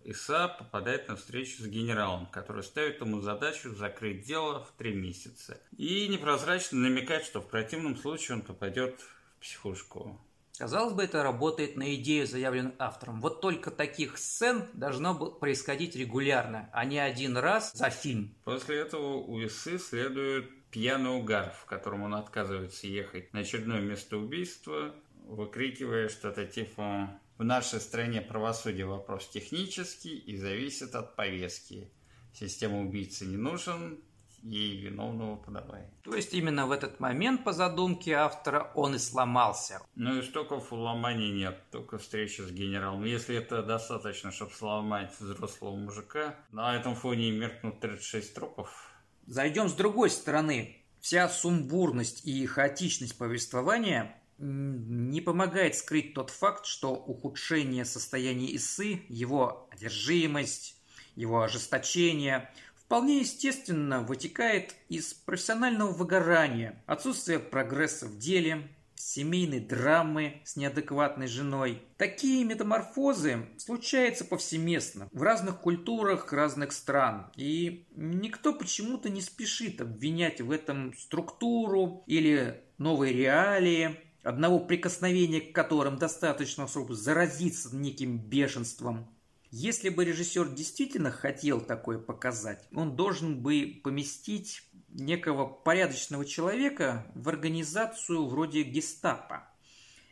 Иса 0.04 0.48
попадает 0.48 1.08
на 1.08 1.16
встречу 1.16 1.64
с 1.64 1.66
генералом, 1.66 2.28
который 2.28 2.64
ставит 2.64 3.02
ему 3.02 3.20
задачу 3.22 3.74
закрыть 3.74 4.26
дело 4.26 4.64
в 4.64 4.72
три 4.78 4.94
месяца. 4.94 5.60
И 5.76 6.08
непрозрачно 6.08 6.80
намекает, 6.80 7.26
что 7.26 7.42
в 7.42 7.48
противном 7.48 7.98
случае 7.98 8.38
он 8.38 8.42
попадет 8.44 9.00
в 9.00 9.42
психушку. 9.42 10.20
Казалось 10.62 10.94
бы, 10.94 11.02
это 11.02 11.24
работает 11.24 11.76
на 11.76 11.96
идею, 11.96 12.28
заявленную 12.28 12.76
автором. 12.78 13.20
Вот 13.20 13.42
только 13.42 13.72
таких 13.72 14.20
сцен 14.20 14.68
должно 14.74 15.16
происходить 15.16 15.96
регулярно, 15.96 16.70
а 16.72 16.86
не 16.86 17.00
один 17.00 17.36
раз 17.36 17.74
за 17.74 17.90
фильм. 17.90 18.36
После 18.44 18.78
этого 18.78 19.16
у 19.16 19.44
Исы 19.44 19.80
следует 19.80 20.52
пьяный 20.70 21.18
угар, 21.18 21.52
в 21.60 21.66
котором 21.66 22.04
он 22.04 22.14
отказывается 22.14 22.86
ехать 22.86 23.34
на 23.34 23.40
очередное 23.40 23.82
место 23.82 24.18
убийства, 24.18 24.94
выкрикивая 25.26 26.10
что-то 26.10 26.46
типа 26.46 27.20
«В 27.40 27.44
нашей 27.44 27.80
стране 27.80 28.22
правосудие 28.22 28.86
вопрос 28.86 29.30
технический 29.30 30.16
и 30.16 30.38
зависит 30.38 30.94
от 30.94 31.16
повестки. 31.16 31.90
Система 32.36 32.82
убийцы 32.82 33.26
не 33.26 33.38
нужен, 33.38 34.00
ей 34.44 34.78
виновного 34.82 35.36
подавай». 35.36 35.84
То 36.04 36.16
есть 36.16 36.34
именно 36.34 36.68
в 36.68 36.72
этот 36.72 37.00
момент, 37.00 37.44
по 37.44 37.54
задумке 37.54 38.14
автора, 38.14 38.72
он 38.76 38.96
и 38.96 39.00
сломался. 39.00 39.82
Ну, 39.96 40.20
истоков 40.20 40.72
ломаний 40.72 41.32
нет, 41.32 41.64
только 41.72 41.98
встреча 41.98 42.44
с 42.44 42.52
генералом. 42.52 43.04
Если 43.06 43.36
это 43.36 43.64
достаточно, 43.64 44.32
чтобы 44.32 44.52
сломать 44.52 45.14
взрослого 45.20 45.76
мужика, 45.76 46.36
на 46.52 46.76
этом 46.76 46.96
фоне 46.96 47.32
меркнут 47.32 47.80
36 47.80 48.34
трупов. 48.34 48.92
Зайдем 49.28 49.70
с 49.70 49.74
другой 49.74 50.10
стороны. 50.10 50.78
Вся 51.00 51.30
сумбурность 51.30 52.26
и 52.26 52.46
хаотичность 52.46 53.18
повествования 53.18 54.16
не 54.38 55.22
помогает 55.22 55.76
скрыть 55.76 56.14
тот 56.14 56.30
факт, 56.32 56.66
что 56.66 56.94
ухудшение 56.94 57.86
состояния 57.86 58.56
Исы, 58.56 59.02
его 59.08 59.68
одержимость, 59.72 60.76
его 61.16 61.44
ожесточение 61.44 62.52
вполне 62.92 63.20
естественно 63.20 64.02
вытекает 64.02 64.76
из 64.90 65.14
профессионального 65.14 65.94
выгорания, 65.94 66.84
отсутствия 66.88 67.40
прогресса 67.40 68.06
в 68.06 68.18
деле, 68.18 68.68
семейной 68.96 69.62
драмы 69.62 70.42
с 70.44 70.58
неадекватной 70.58 71.28
женой. 71.28 71.82
Такие 71.96 72.44
метаморфозы 72.44 73.48
случаются 73.56 74.26
повсеместно 74.26 75.08
в 75.14 75.22
разных 75.22 75.62
культурах 75.62 76.34
разных 76.34 76.74
стран. 76.74 77.32
И 77.38 77.88
никто 77.96 78.52
почему-то 78.52 79.10
не 79.10 79.22
спешит 79.22 79.80
обвинять 79.80 80.42
в 80.42 80.52
этом 80.52 80.94
структуру 80.98 82.04
или 82.08 82.62
новые 82.78 83.14
реалии, 83.14 84.02
одного 84.22 84.60
прикосновения 84.60 85.40
к 85.40 85.56
которым 85.56 85.98
достаточно, 85.98 86.68
чтобы 86.68 86.94
заразиться 86.96 87.74
неким 87.74 88.18
бешенством. 88.18 89.08
Если 89.54 89.90
бы 89.90 90.06
режиссер 90.06 90.54
действительно 90.54 91.12
хотел 91.12 91.60
такое 91.60 92.00
показать, 92.00 92.66
он 92.74 92.96
должен 92.96 93.42
бы 93.42 93.82
поместить 93.84 94.64
некого 94.88 95.46
порядочного 95.46 96.24
человека 96.24 97.06
в 97.16 97.28
организацию 97.28 98.28
вроде 98.28 98.64
гестапо, 98.64 99.44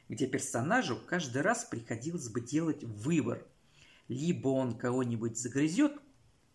где 0.10 0.28
персонажу 0.28 1.00
каждый 1.08 1.42
раз 1.42 1.64
приходилось 1.64 2.28
бы 2.28 2.42
делать 2.42 2.84
выбор. 2.84 3.48
Либо 4.10 4.50
он 4.50 4.78
кого-нибудь 4.78 5.38
загрызет, 5.38 5.94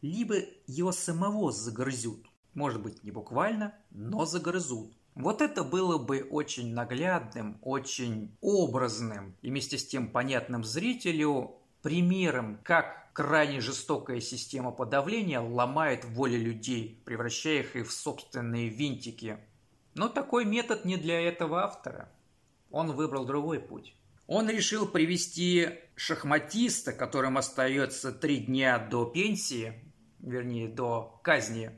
либо 0.03 0.37
его 0.67 0.93
самого 0.93 1.53
загрызут. 1.53 2.27
Может 2.53 2.83
быть, 2.83 3.03
не 3.03 3.11
буквально, 3.11 3.75
но 3.93 4.27
загрызут. 4.27 4.93
Вот 5.15 5.41
это 5.41 5.65
было 5.65 5.97
бы 5.97 6.21
очень 6.31 6.75
наглядным, 6.75 7.57
очень 7.63 8.37
образным 8.43 9.37
и 9.41 9.49
вместе 9.49 9.79
с 9.79 9.87
тем 9.87 10.11
понятным 10.11 10.65
зрителю 10.65 11.64
примером, 11.85 12.59
как 12.65 13.13
крайне 13.13 13.61
жестокая 13.61 14.19
система 14.19 14.73
подавления 14.73 15.39
ломает 15.39 16.07
воли 16.07 16.37
людей, 16.37 17.03
превращая 17.05 17.61
их 17.61 17.87
в 17.87 17.93
собственные 17.93 18.71
винтики. 18.71 19.37
Но 19.95 20.09
такой 20.09 20.47
метод 20.47 20.87
не 20.87 20.97
для 20.97 21.21
этого 21.21 21.63
автора. 21.63 22.09
Он 22.71 22.93
выбрал 22.93 23.27
другой 23.27 23.61
путь. 23.61 23.95
Он 24.27 24.49
решил 24.49 24.89
привести 24.89 25.79
шахматиста, 25.95 26.95
которым 26.95 27.37
остается 27.37 28.13
три 28.13 28.39
дня 28.39 28.79
до 28.79 29.05
пенсии, 29.05 29.75
вернее, 30.21 30.69
до 30.69 31.21
казни, 31.23 31.71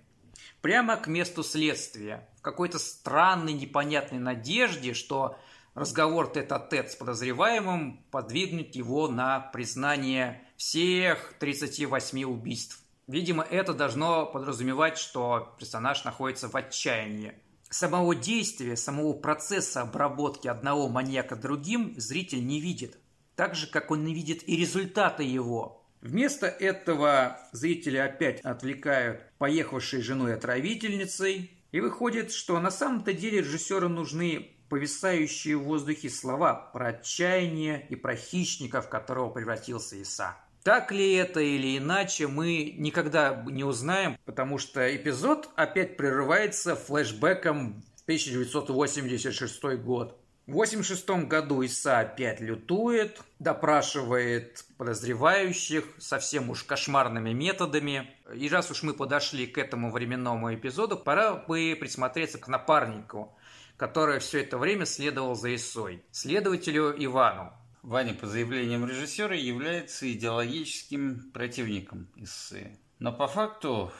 прямо 0.62 0.96
к 0.96 1.08
месту 1.08 1.42
следствия, 1.42 2.28
в 2.38 2.42
какой-то 2.42 2.78
странной 2.78 3.54
непонятной 3.54 4.20
надежде, 4.20 4.94
что 4.94 5.36
разговор 5.76 6.32
тет-а-тет 6.32 6.90
с 6.90 6.96
подозреваемым 6.96 8.04
подвигнет 8.10 8.74
его 8.74 9.08
на 9.08 9.38
признание 9.38 10.42
всех 10.56 11.34
38 11.38 12.24
убийств. 12.24 12.82
Видимо, 13.06 13.44
это 13.44 13.74
должно 13.74 14.26
подразумевать, 14.26 14.98
что 14.98 15.54
персонаж 15.58 16.02
находится 16.04 16.48
в 16.48 16.56
отчаянии. 16.56 17.34
Самого 17.68 18.14
действия, 18.14 18.74
самого 18.74 19.12
процесса 19.12 19.82
обработки 19.82 20.48
одного 20.48 20.88
маньяка 20.88 21.36
другим 21.36 21.94
зритель 21.98 22.44
не 22.44 22.60
видит. 22.60 22.98
Так 23.36 23.54
же, 23.54 23.66
как 23.66 23.90
он 23.90 24.04
не 24.04 24.14
видит 24.14 24.48
и 24.48 24.56
результаты 24.56 25.24
его. 25.24 25.84
Вместо 26.00 26.46
этого 26.46 27.38
зрители 27.52 27.98
опять 27.98 28.40
отвлекают 28.40 29.20
поехавшей 29.38 30.00
женой 30.00 30.34
отравительницей. 30.34 31.50
И 31.72 31.80
выходит, 31.80 32.32
что 32.32 32.58
на 32.60 32.70
самом-то 32.70 33.12
деле 33.12 33.40
режиссеру 33.40 33.88
нужны 33.88 34.55
повисающие 34.68 35.56
в 35.56 35.64
воздухе 35.64 36.10
слова 36.10 36.54
про 36.72 36.88
отчаяние 36.88 37.86
и 37.88 37.96
про 37.96 38.16
хищника, 38.16 38.80
в 38.80 38.88
которого 38.88 39.30
превратился 39.30 39.96
Иса. 39.96 40.36
Так 40.62 40.90
ли 40.90 41.12
это 41.12 41.40
или 41.40 41.78
иначе, 41.78 42.26
мы 42.26 42.74
никогда 42.76 43.44
не 43.46 43.62
узнаем, 43.62 44.18
потому 44.24 44.58
что 44.58 44.94
эпизод 44.96 45.48
опять 45.54 45.96
прерывается 45.96 46.74
флешбеком 46.74 47.82
в 47.94 48.02
1986 48.02 49.62
год. 49.84 50.18
В 50.46 50.52
86 50.52 51.26
году 51.26 51.62
Иса 51.62 51.98
опять 51.98 52.40
лютует, 52.40 53.20
допрашивает 53.40 54.64
подозревающих 54.78 55.84
совсем 55.98 56.50
уж 56.50 56.62
кошмарными 56.62 57.32
методами. 57.32 58.08
И 58.32 58.48
раз 58.48 58.70
уж 58.70 58.84
мы 58.84 58.94
подошли 58.94 59.48
к 59.48 59.58
этому 59.58 59.90
временному 59.90 60.54
эпизоду, 60.54 60.96
пора 60.96 61.34
бы 61.34 61.76
присмотреться 61.78 62.38
к 62.38 62.46
напарнику, 62.46 63.36
который 63.76 64.20
все 64.20 64.42
это 64.42 64.56
время 64.56 64.86
следовал 64.86 65.34
за 65.34 65.52
Исой, 65.52 66.04
следователю 66.12 66.94
Ивану. 66.96 67.52
Ваня, 67.82 68.14
по 68.14 68.28
заявлениям 68.28 68.86
режиссера, 68.86 69.34
является 69.34 70.10
идеологическим 70.12 71.32
противником 71.32 72.06
Иссы. 72.14 72.78
Но 73.00 73.12
по 73.12 73.26
факту 73.26 73.92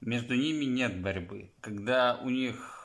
между 0.00 0.34
ними 0.34 0.64
нет 0.64 1.00
борьбы. 1.00 1.52
Когда 1.60 2.18
у 2.20 2.30
них 2.30 2.77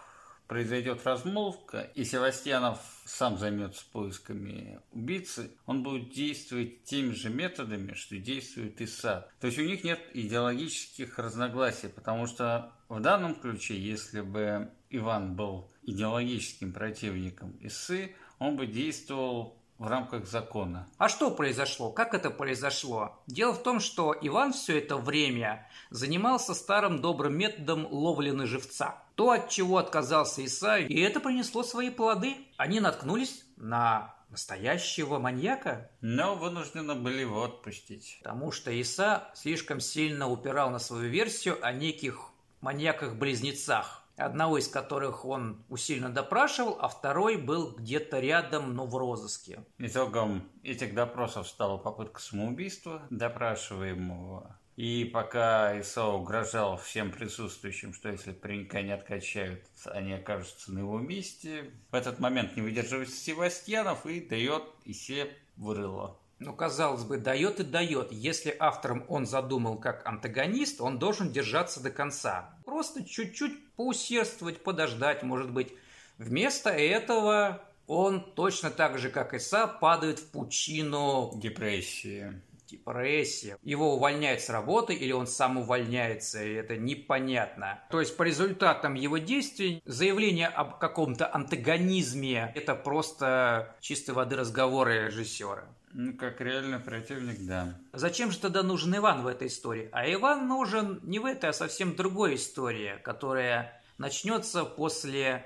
произойдет 0.47 1.05
размолвка, 1.05 1.81
и 1.95 2.03
Севастьянов 2.03 2.79
сам 3.05 3.37
займется 3.37 3.85
поисками 3.91 4.79
убийцы, 4.91 5.51
он 5.65 5.83
будет 5.83 6.11
действовать 6.11 6.83
теми 6.83 7.11
же 7.13 7.29
методами, 7.29 7.93
что 7.93 8.17
действует 8.17 8.79
Иса. 8.81 9.29
То 9.39 9.47
есть 9.47 9.59
у 9.59 9.63
них 9.63 9.83
нет 9.83 9.99
идеологических 10.13 11.17
разногласий, 11.19 11.89
потому 11.89 12.27
что 12.27 12.71
в 12.89 12.99
данном 12.99 13.35
ключе, 13.35 13.79
если 13.79 14.21
бы 14.21 14.71
Иван 14.89 15.35
был 15.35 15.71
идеологическим 15.83 16.71
противником 16.71 17.57
Исы, 17.61 18.15
он 18.39 18.55
бы 18.55 18.67
действовал 18.67 19.57
в 19.77 19.87
рамках 19.87 20.27
закона. 20.27 20.87
А 20.97 21.09
что 21.09 21.31
произошло? 21.31 21.91
Как 21.91 22.13
это 22.13 22.29
произошло? 22.29 23.19
Дело 23.27 23.53
в 23.53 23.63
том, 23.63 23.79
что 23.79 24.15
Иван 24.21 24.53
все 24.53 24.79
это 24.79 24.97
время 24.97 25.67
занимался 25.89 26.53
старым 26.53 27.01
добрым 27.01 27.37
методом 27.37 27.87
ловли 27.91 28.31
на 28.31 28.45
живца. 28.45 29.03
То, 29.15 29.31
от 29.31 29.49
чего 29.49 29.77
отказался 29.77 30.43
Исаи, 30.45 30.85
и 30.85 30.99
это 31.01 31.19
принесло 31.19 31.63
свои 31.63 31.89
плоды. 31.89 32.35
Они 32.57 32.79
наткнулись 32.79 33.45
на 33.57 34.15
настоящего 34.29 35.19
маньяка. 35.19 35.91
Но 36.01 36.35
вынуждены 36.35 36.95
были 36.95 37.21
его 37.21 37.43
отпустить. 37.43 38.19
Потому 38.23 38.51
что 38.51 38.71
Иса 38.71 39.29
слишком 39.35 39.79
сильно 39.79 40.27
упирал 40.27 40.71
на 40.71 40.79
свою 40.79 41.09
версию 41.09 41.63
о 41.63 41.71
неких 41.71 42.31
маньяках-близнецах 42.61 44.02
одного 44.17 44.57
из 44.57 44.67
которых 44.67 45.25
он 45.25 45.63
усиленно 45.69 46.09
допрашивал, 46.09 46.77
а 46.79 46.87
второй 46.87 47.37
был 47.37 47.75
где-то 47.75 48.19
рядом, 48.19 48.75
но 48.75 48.85
в 48.85 48.95
розыске. 48.95 49.63
Итогом 49.77 50.49
этих 50.63 50.93
допросов 50.93 51.47
стала 51.47 51.77
попытка 51.77 52.21
самоубийства 52.21 53.03
допрашиваемого. 53.09 54.59
И 54.75 55.05
пока 55.05 55.79
Исао 55.79 56.17
угрожал 56.17 56.77
всем 56.77 57.11
присутствующим, 57.11 57.93
что 57.93 58.09
если 58.09 58.31
паренька 58.31 58.81
не 58.81 58.91
откачают, 58.91 59.65
они 59.85 60.13
окажутся 60.13 60.71
на 60.73 60.79
его 60.79 60.97
месте, 60.97 61.71
в 61.91 61.95
этот 61.95 62.19
момент 62.19 62.55
не 62.55 62.63
выдерживается 62.63 63.15
Севастьянов 63.15 64.07
и 64.07 64.19
дает 64.19 64.63
Исе 64.85 65.29
вырыло. 65.57 66.19
Ну, 66.39 66.53
казалось 66.53 67.03
бы, 67.03 67.17
дает 67.17 67.59
и 67.59 67.63
дает. 67.63 68.11
Если 68.11 68.55
автором 68.59 69.05
он 69.07 69.25
задумал 69.25 69.77
как 69.77 70.05
антагонист, 70.05 70.81
он 70.81 70.99
должен 70.99 71.31
держаться 71.31 71.81
до 71.81 71.89
конца. 71.89 72.52
Просто 72.65 73.03
чуть-чуть 73.03 73.53
поусердствовать, 73.75 74.63
подождать, 74.63 75.23
может 75.23 75.51
быть. 75.51 75.73
Вместо 76.17 76.69
этого 76.69 77.61
он 77.87 78.21
точно 78.35 78.71
так 78.71 78.97
же, 78.97 79.09
как 79.09 79.33
Иса, 79.33 79.67
падает 79.67 80.19
в 80.19 80.31
пучину 80.31 81.31
депрессии. 81.35 82.41
Депрессия. 82.67 83.57
Его 83.61 83.95
увольняют 83.95 84.41
с 84.41 84.49
работы 84.49 84.95
или 84.95 85.11
он 85.11 85.27
сам 85.27 85.57
увольняется, 85.57 86.43
и 86.43 86.53
это 86.53 86.75
непонятно. 86.75 87.83
То 87.91 87.99
есть 87.99 88.17
по 88.17 88.23
результатам 88.23 88.95
его 88.95 89.19
действий 89.19 89.81
заявление 89.85 90.47
об 90.47 90.79
каком-то 90.79 91.31
антагонизме– 91.31 92.51
это 92.55 92.73
просто 92.73 93.75
чистой 93.79 94.11
воды 94.11 94.37
разговоры 94.37 95.05
режиссера. 95.05 95.65
Ну, 95.93 96.13
как 96.13 96.41
реальный 96.41 96.79
противник, 96.79 97.45
да. 97.45 97.75
Зачем 97.93 98.31
же 98.31 98.39
тогда 98.39 98.63
нужен 98.63 98.95
Иван 98.95 99.21
в 99.21 99.27
этой 99.27 99.47
истории? 99.47 99.89
А 99.91 100.11
Иван 100.11 100.47
нужен 100.47 100.99
не 101.03 101.19
в 101.19 101.25
этой, 101.25 101.51
а 101.51 101.53
совсем 101.53 101.95
другой 101.95 102.35
истории, 102.35 102.99
которая 103.03 103.79
начнется 103.99 104.65
после 104.65 105.45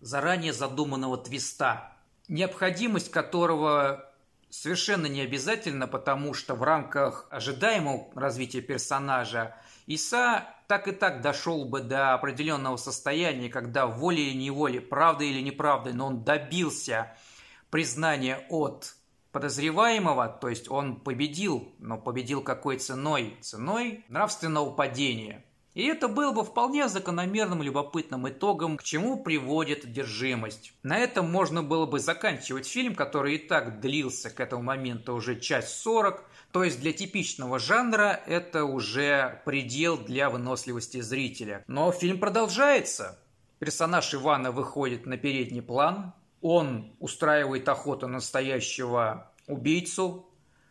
заранее 0.00 0.54
задуманного 0.54 1.18
твиста, 1.18 1.92
необходимость 2.26 3.10
которого 3.10 4.10
совершенно 4.48 5.06
не 5.06 5.20
обязательно, 5.20 5.86
потому 5.86 6.32
что 6.32 6.54
в 6.54 6.62
рамках 6.62 7.26
ожидаемого 7.30 8.08
развития 8.14 8.62
персонажа 8.62 9.54
Иса 9.86 10.46
так 10.68 10.88
и 10.88 10.92
так 10.92 11.20
дошел 11.20 11.66
бы 11.66 11.80
до 11.80 12.14
определенного 12.14 12.76
состояния, 12.76 13.50
когда 13.50 13.86
волей 13.86 14.30
или 14.30 14.42
неволей, 14.44 14.80
правдой 14.80 15.28
или 15.28 15.42
неправдой, 15.42 15.92
но 15.92 16.06
он 16.06 16.24
добился 16.24 17.14
признания 17.70 18.46
от 18.48 18.94
подозреваемого, 19.32 20.28
то 20.28 20.48
есть 20.48 20.70
он 20.70 20.96
победил, 20.96 21.72
но 21.78 21.98
победил 21.98 22.42
какой 22.42 22.78
ценой? 22.78 23.36
Ценой 23.40 24.04
нравственного 24.08 24.70
падения– 24.70 25.44
и 25.74 25.84
это 25.86 26.06
было 26.08 26.32
бы 26.32 26.44
вполне 26.44 26.86
закономерным 26.86 27.62
любопытным 27.62 28.28
итогом, 28.28 28.76
к 28.76 28.82
чему 28.82 29.22
приводит 29.22 29.84
одержимость. 29.84 30.74
На 30.82 30.98
этом 30.98 31.30
можно 31.30 31.62
было 31.62 31.86
бы 31.86 31.98
заканчивать 31.98 32.66
фильм, 32.66 32.94
который 32.94 33.36
и 33.36 33.38
так 33.38 33.80
длился 33.80 34.28
к 34.28 34.38
этому 34.40 34.62
моменту 34.62 35.14
уже 35.14 35.40
часть 35.40 35.80
40, 35.80 36.28
то 36.52 36.62
есть 36.62 36.78
для 36.80 36.92
типичного 36.92 37.58
жанра 37.58 38.20
это 38.26 38.66
уже 38.66 39.40
предел 39.46 39.96
для 39.96 40.28
выносливости 40.28 41.00
зрителя. 41.00 41.64
Но 41.66 41.90
фильм 41.90 42.20
продолжается. 42.20 43.18
Персонаж 43.58 44.12
Ивана 44.12 44.50
выходит 44.50 45.06
на 45.06 45.16
передний 45.16 45.62
план, 45.62 46.12
он 46.42 46.92
устраивает 47.00 47.68
охоту 47.68 48.08
настоящего 48.08 49.32
убийцу, 49.46 50.26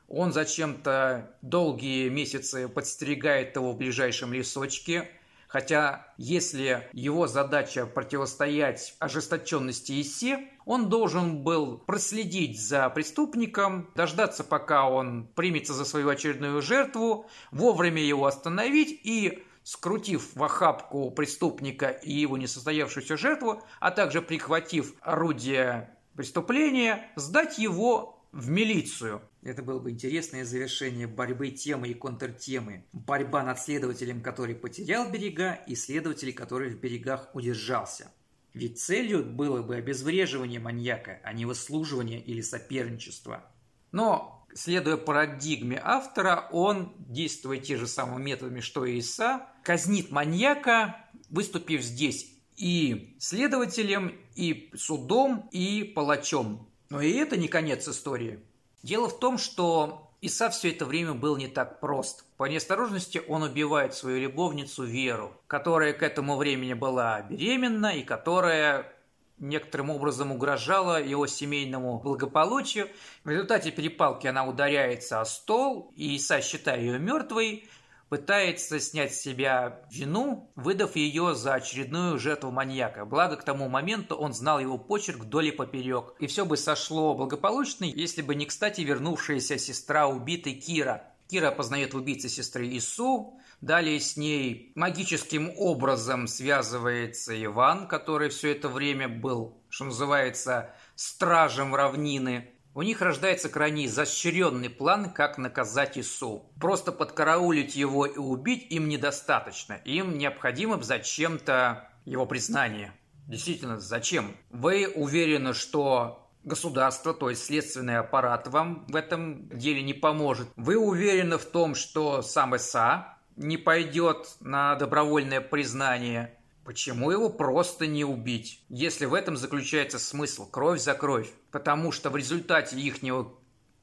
он 0.07 0.33
зачем-то 0.33 1.31
долгие 1.41 2.09
месяцы 2.09 2.67
подстерегает 2.67 3.55
его 3.55 3.71
в 3.71 3.77
ближайшем 3.77 4.33
лесочке, 4.33 5.09
Хотя, 5.51 6.07
если 6.15 6.87
его 6.93 7.27
задача 7.27 7.85
противостоять 7.85 8.95
ожесточенности 8.99 9.99
Иси, 9.99 10.47
он 10.63 10.87
должен 10.87 11.43
был 11.43 11.77
проследить 11.77 12.57
за 12.57 12.89
преступником, 12.89 13.89
дождаться, 13.93 14.45
пока 14.45 14.87
он 14.87 15.27
примется 15.35 15.73
за 15.73 15.83
свою 15.83 16.07
очередную 16.07 16.61
жертву, 16.61 17.29
вовремя 17.51 18.01
его 18.01 18.27
остановить 18.27 19.01
и, 19.03 19.43
скрутив 19.71 20.35
в 20.35 20.43
охапку 20.43 21.09
преступника 21.11 21.87
и 21.87 22.11
его 22.11 22.37
несостоявшуюся 22.37 23.15
жертву, 23.15 23.63
а 23.79 23.91
также 23.91 24.21
прихватив 24.21 24.93
орудие 24.99 25.97
преступления, 26.13 27.09
сдать 27.15 27.57
его 27.57 28.21
в 28.33 28.49
милицию. 28.49 29.21
Это 29.43 29.63
было 29.63 29.79
бы 29.79 29.91
интересное 29.91 30.43
завершение 30.43 31.07
борьбы 31.07 31.51
темы 31.51 31.87
и 31.87 31.93
контртемы. 31.93 32.83
Борьба 32.91 33.43
над 33.43 33.61
следователем, 33.61 34.21
который 34.21 34.55
потерял 34.55 35.09
берега, 35.09 35.53
и 35.67 35.75
следователь, 35.75 36.33
который 36.33 36.69
в 36.69 36.77
берегах 36.81 37.29
удержался. 37.33 38.11
Ведь 38.53 38.77
целью 38.77 39.23
было 39.23 39.61
бы 39.61 39.77
обезвреживание 39.77 40.59
маньяка, 40.59 41.21
а 41.23 41.31
не 41.31 41.45
выслуживание 41.45 42.19
или 42.19 42.41
соперничество. 42.41 43.49
Но, 43.93 44.45
следуя 44.53 44.97
парадигме 44.97 45.79
автора, 45.81 46.49
он, 46.51 46.93
действуя 46.97 47.57
те 47.57 47.77
же 47.77 47.87
самыми 47.87 48.23
методами, 48.23 48.59
что 48.59 48.83
и 48.83 48.97
Иса, 48.97 49.47
казнит 49.63 50.11
маньяка, 50.11 50.97
выступив 51.29 51.81
здесь 51.81 52.31
и 52.57 53.15
следователем, 53.19 54.19
и 54.35 54.69
судом, 54.75 55.49
и 55.51 55.83
палачом. 55.83 56.67
Но 56.89 57.01
и 57.01 57.11
это 57.13 57.37
не 57.37 57.47
конец 57.47 57.87
истории. 57.87 58.39
Дело 58.83 59.09
в 59.09 59.19
том, 59.19 59.37
что 59.37 60.11
Иса 60.21 60.49
все 60.49 60.71
это 60.71 60.85
время 60.85 61.13
был 61.13 61.37
не 61.37 61.47
так 61.47 61.79
прост. 61.79 62.25
По 62.37 62.45
неосторожности 62.45 63.21
он 63.27 63.43
убивает 63.43 63.95
свою 63.95 64.19
любовницу 64.19 64.83
Веру, 64.83 65.33
которая 65.47 65.93
к 65.93 66.03
этому 66.03 66.37
времени 66.37 66.73
была 66.73 67.21
беременна 67.21 67.95
и 67.95 68.03
которая 68.03 68.93
некоторым 69.39 69.89
образом 69.89 70.31
угрожала 70.31 71.01
его 71.01 71.25
семейному 71.25 71.99
благополучию. 71.99 72.87
В 73.23 73.29
результате 73.29 73.71
перепалки 73.71 74.27
она 74.27 74.45
ударяется 74.45 75.19
о 75.19 75.25
стол, 75.25 75.91
и 75.95 76.15
Иса, 76.15 76.41
считая 76.41 76.79
ее 76.79 76.99
мертвой, 76.99 77.67
пытается 78.11 78.81
снять 78.81 79.15
с 79.15 79.21
себя 79.21 79.79
вину, 79.89 80.51
выдав 80.57 80.97
ее 80.97 81.33
за 81.33 81.53
очередную 81.53 82.19
жертву 82.19 82.51
маньяка. 82.51 83.05
Благо, 83.05 83.37
к 83.37 83.45
тому 83.45 83.69
моменту 83.69 84.17
он 84.17 84.33
знал 84.33 84.59
его 84.59 84.77
почерк 84.77 85.19
вдоль 85.19 85.47
и 85.47 85.51
поперек. 85.51 86.13
И 86.19 86.27
все 86.27 86.45
бы 86.45 86.57
сошло 86.57 87.15
благополучно, 87.15 87.85
если 87.85 88.21
бы 88.21 88.35
не 88.35 88.45
кстати 88.45 88.81
вернувшаяся 88.81 89.57
сестра 89.57 90.09
убитой 90.09 90.55
Кира. 90.55 91.05
Кира 91.29 91.51
познает 91.51 91.93
в 91.93 91.97
убийце 91.97 92.27
сестры 92.27 92.67
Ису, 92.77 93.39
Далее 93.61 93.99
с 93.99 94.17
ней 94.17 94.71
магическим 94.73 95.51
образом 95.55 96.25
связывается 96.25 97.31
Иван, 97.45 97.87
который 97.87 98.29
все 98.29 98.53
это 98.53 98.67
время 98.67 99.07
был, 99.07 99.61
что 99.69 99.85
называется, 99.85 100.73
стражем 100.95 101.75
равнины. 101.75 102.49
У 102.73 102.83
них 102.83 103.01
рождается 103.01 103.49
крайне 103.49 103.85
изощренный 103.85 104.69
план, 104.69 105.09
как 105.11 105.37
наказать 105.37 105.97
Ису. 105.97 106.49
Просто 106.59 106.93
подкараулить 106.93 107.75
его 107.75 108.05
и 108.05 108.17
убить 108.17 108.67
им 108.71 108.87
недостаточно. 108.87 109.73
Им 109.83 110.17
необходимо 110.17 110.81
зачем-то 110.81 111.89
его 112.05 112.25
признание. 112.25 112.93
Действительно, 113.27 113.77
зачем? 113.79 114.37
Вы 114.51 114.87
уверены, 114.87 115.53
что 115.53 116.29
государство, 116.43 117.13
то 117.13 117.29
есть 117.29 117.43
следственный 117.43 117.97
аппарат 117.97 118.47
вам 118.47 118.85
в 118.87 118.95
этом 118.95 119.49
деле 119.49 119.81
не 119.81 119.93
поможет. 119.93 120.47
Вы 120.55 120.77
уверены 120.77 121.37
в 121.37 121.45
том, 121.45 121.75
что 121.75 122.21
сам 122.21 122.55
ИСА 122.55 123.17
не 123.35 123.57
пойдет 123.57 124.35
на 124.39 124.75
добровольное 124.75 125.41
признание 125.41 126.37
Почему 126.63 127.11
его 127.11 127.29
просто 127.29 127.87
не 127.87 128.05
убить, 128.05 128.63
если 128.69 129.05
в 129.05 129.13
этом 129.13 129.35
заключается 129.35 129.97
смысл 129.97 130.49
кровь 130.49 130.79
за 130.79 130.93
кровь? 130.93 131.29
Потому 131.51 131.91
что 131.91 132.09
в 132.09 132.15
результате 132.15 132.79
ихнего 132.79 133.33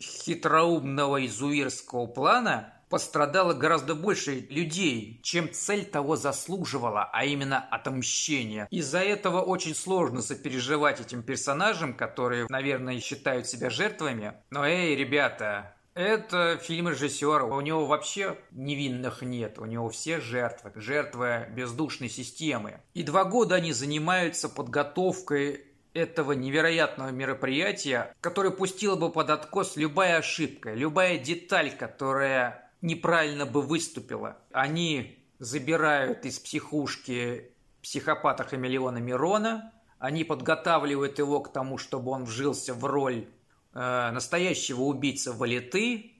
хитроумного 0.00 1.26
изуирского 1.26 2.06
плана 2.06 2.72
пострадало 2.88 3.52
гораздо 3.52 3.94
больше 3.94 4.46
людей, 4.48 5.20
чем 5.22 5.52
цель 5.52 5.84
того 5.84 6.16
заслуживала, 6.16 7.10
а 7.12 7.24
именно 7.24 7.58
отомщение. 7.58 8.66
Из-за 8.70 9.00
этого 9.00 9.42
очень 9.42 9.74
сложно 9.74 10.22
сопереживать 10.22 11.00
этим 11.00 11.22
персонажам, 11.22 11.94
которые, 11.94 12.46
наверное, 12.48 13.00
считают 13.00 13.46
себя 13.46 13.70
жертвами. 13.70 14.34
Но 14.50 14.66
эй, 14.66 14.96
ребята, 14.96 15.74
это 15.98 16.58
фильм 16.62 16.88
режиссера. 16.88 17.44
У 17.44 17.60
него 17.60 17.84
вообще 17.84 18.38
невинных 18.52 19.22
нет. 19.22 19.58
У 19.58 19.64
него 19.64 19.88
все 19.90 20.20
жертвы. 20.20 20.70
Жертвы 20.76 21.48
бездушной 21.50 22.08
системы. 22.08 22.80
И 22.94 23.02
два 23.02 23.24
года 23.24 23.56
они 23.56 23.72
занимаются 23.72 24.48
подготовкой 24.48 25.64
этого 25.94 26.32
невероятного 26.32 27.10
мероприятия, 27.10 28.14
которое 28.20 28.50
пустило 28.50 28.94
бы 28.94 29.10
под 29.10 29.30
откос 29.30 29.76
любая 29.76 30.18
ошибка, 30.18 30.72
любая 30.72 31.18
деталь, 31.18 31.76
которая 31.76 32.70
неправильно 32.80 33.44
бы 33.44 33.60
выступила. 33.60 34.36
Они 34.52 35.18
забирают 35.40 36.24
из 36.24 36.38
психушки 36.38 37.50
психопата 37.82 38.44
Хамелеона 38.44 38.98
Мирона, 38.98 39.72
они 39.98 40.22
подготавливают 40.22 41.18
его 41.18 41.40
к 41.40 41.52
тому, 41.52 41.76
чтобы 41.76 42.12
он 42.12 42.24
вжился 42.24 42.72
в 42.72 42.84
роль 42.84 43.26
Э, 43.74 44.10
настоящего 44.12 44.82
убийцы 44.82 45.32
Валиты. 45.32 46.12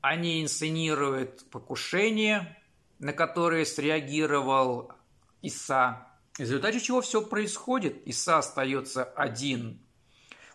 Они 0.00 0.42
инсценируют 0.42 1.48
покушение, 1.50 2.56
на 2.98 3.12
которое 3.12 3.64
среагировал 3.64 4.92
Иса. 5.42 6.06
В 6.34 6.40
результате 6.40 6.80
чего 6.80 7.00
все 7.00 7.22
происходит. 7.22 8.06
Иса 8.06 8.38
остается 8.38 9.04
один 9.04 9.80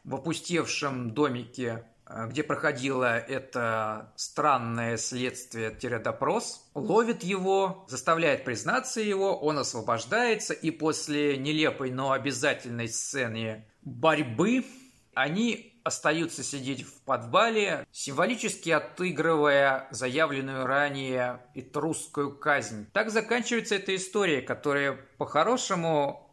в 0.04 0.16
опустевшем 0.16 1.12
домике, 1.12 1.86
э, 2.06 2.28
где 2.30 2.44
проходило 2.44 3.18
это 3.18 4.14
странное 4.16 4.96
следствие-допрос, 4.96 6.70
ловит 6.74 7.24
его, 7.24 7.86
заставляет 7.90 8.46
признаться 8.46 9.02
его, 9.02 9.38
он 9.38 9.58
освобождается, 9.60 10.54
и 10.54 10.72
после 10.72 11.38
нелепой, 11.38 11.92
но 11.92 12.14
обязательной 12.14 12.88
сцены 12.88 13.66
борьбы 13.82 14.66
они 15.14 15.77
остаются 15.88 16.44
сидеть 16.44 16.84
в 16.84 17.02
подвале, 17.02 17.88
символически 17.92 18.70
отыгрывая 18.70 19.88
заявленную 19.92 20.66
ранее 20.66 21.42
этрусскую 21.56 22.38
казнь. 22.38 22.88
Так 22.94 23.10
заканчивается 23.10 23.76
эта 23.76 23.96
история, 23.96 24.42
которая 24.42 25.00
по-хорошему 25.18 26.30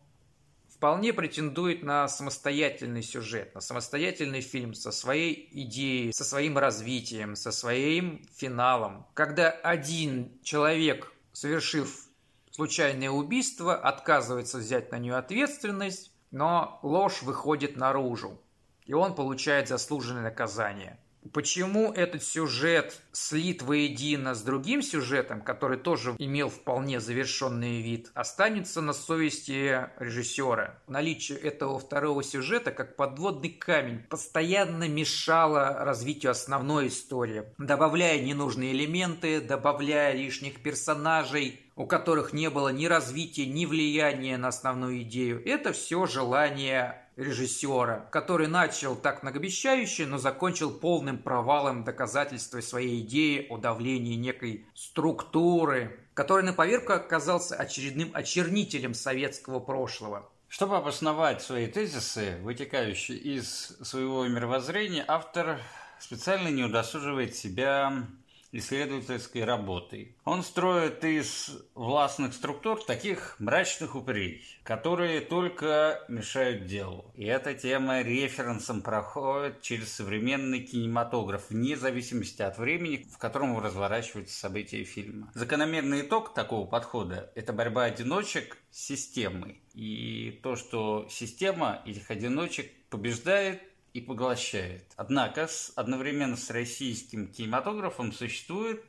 вполне 0.68 1.12
претендует 1.12 1.82
на 1.84 2.08
самостоятельный 2.08 3.02
сюжет, 3.02 3.54
на 3.54 3.60
самостоятельный 3.60 4.40
фильм 4.40 4.74
со 4.74 4.90
своей 4.90 5.48
идеей, 5.52 6.12
со 6.12 6.24
своим 6.24 6.58
развитием, 6.58 7.36
со 7.36 7.52
своим 7.52 8.26
финалом. 8.36 9.06
Когда 9.14 9.50
один 9.50 10.32
человек, 10.42 11.12
совершив 11.32 12.08
случайное 12.50 13.10
убийство, 13.10 13.74
отказывается 13.76 14.58
взять 14.58 14.90
на 14.90 14.98
нее 14.98 15.14
ответственность, 15.14 16.10
но 16.32 16.80
ложь 16.82 17.22
выходит 17.22 17.76
наружу, 17.76 18.40
и 18.86 18.92
он 18.92 19.14
получает 19.14 19.68
заслуженное 19.68 20.22
наказание. 20.22 20.98
Почему 21.32 21.90
этот 21.90 22.22
сюжет 22.22 23.00
слит 23.12 23.62
воедино 23.62 24.34
с 24.34 24.42
другим 24.42 24.82
сюжетом, 24.82 25.40
который 25.40 25.78
тоже 25.78 26.14
имел 26.18 26.50
вполне 26.50 27.00
завершенный 27.00 27.80
вид, 27.80 28.10
останется 28.14 28.82
на 28.82 28.92
совести 28.92 29.88
режиссера. 29.98 30.78
Наличие 30.86 31.38
этого 31.38 31.78
второго 31.78 32.22
сюжета, 32.22 32.72
как 32.72 32.96
подводный 32.96 33.48
камень, 33.48 34.02
постоянно 34.10 34.86
мешало 34.86 35.78
развитию 35.80 36.32
основной 36.32 36.88
истории, 36.88 37.44
добавляя 37.56 38.20
ненужные 38.20 38.72
элементы, 38.72 39.40
добавляя 39.40 40.14
лишних 40.14 40.62
персонажей, 40.62 41.60
у 41.76 41.86
которых 41.86 42.32
не 42.32 42.50
было 42.50 42.68
ни 42.68 42.86
развития, 42.86 43.46
ни 43.46 43.64
влияния 43.66 44.36
на 44.36 44.48
основную 44.48 45.02
идею. 45.02 45.42
Это 45.44 45.72
все 45.72 46.06
желание 46.06 47.03
режиссера, 47.16 48.08
который 48.10 48.48
начал 48.48 48.96
так 48.96 49.22
многообещающе, 49.22 50.06
но 50.06 50.18
закончил 50.18 50.70
полным 50.70 51.18
провалом 51.18 51.84
доказательства 51.84 52.60
своей 52.60 53.00
идеи 53.00 53.46
о 53.50 53.58
давлении 53.58 54.16
некой 54.16 54.66
структуры, 54.74 55.98
который 56.14 56.44
на 56.44 56.52
поверку 56.52 56.92
оказался 56.92 57.56
очередным 57.56 58.10
очернителем 58.12 58.94
советского 58.94 59.60
прошлого. 59.60 60.28
Чтобы 60.48 60.76
обосновать 60.76 61.42
свои 61.42 61.66
тезисы, 61.66 62.38
вытекающие 62.42 63.18
из 63.18 63.76
своего 63.82 64.26
мировоззрения, 64.26 65.04
автор 65.08 65.60
специально 65.98 66.48
не 66.48 66.62
удосуживает 66.62 67.34
себя 67.34 68.06
исследовательской 68.54 69.44
работой. 69.44 70.16
Он 70.24 70.42
строит 70.42 71.04
из 71.04 71.50
властных 71.74 72.34
структур 72.34 72.82
таких 72.82 73.36
мрачных 73.38 73.96
упырей, 73.96 74.44
которые 74.62 75.20
только 75.20 76.04
мешают 76.08 76.66
делу. 76.66 77.10
И 77.14 77.24
эта 77.24 77.54
тема 77.54 78.02
референсом 78.02 78.80
проходит 78.80 79.60
через 79.60 79.92
современный 79.92 80.60
кинематограф, 80.60 81.50
вне 81.50 81.76
зависимости 81.76 82.42
от 82.42 82.56
времени, 82.58 83.06
в 83.12 83.18
котором 83.18 83.58
разворачиваются 83.58 84.38
события 84.38 84.84
фильма. 84.84 85.30
Закономерный 85.34 86.02
итог 86.02 86.32
такого 86.32 86.66
подхода– 86.66 87.32
это 87.34 87.52
борьба 87.52 87.84
одиночек 87.84 88.56
с 88.70 88.78
системой. 88.78 89.60
И 89.74 90.38
то, 90.42 90.54
что 90.54 91.08
система 91.10 91.82
этих 91.84 92.10
одиночек 92.10 92.70
побеждает, 92.88 93.60
и 93.94 94.00
поглощает. 94.00 94.92
Однако 94.96 95.46
с, 95.46 95.72
одновременно 95.76 96.36
с 96.36 96.50
российским 96.50 97.28
кинематографом 97.28 98.12
существует 98.12 98.84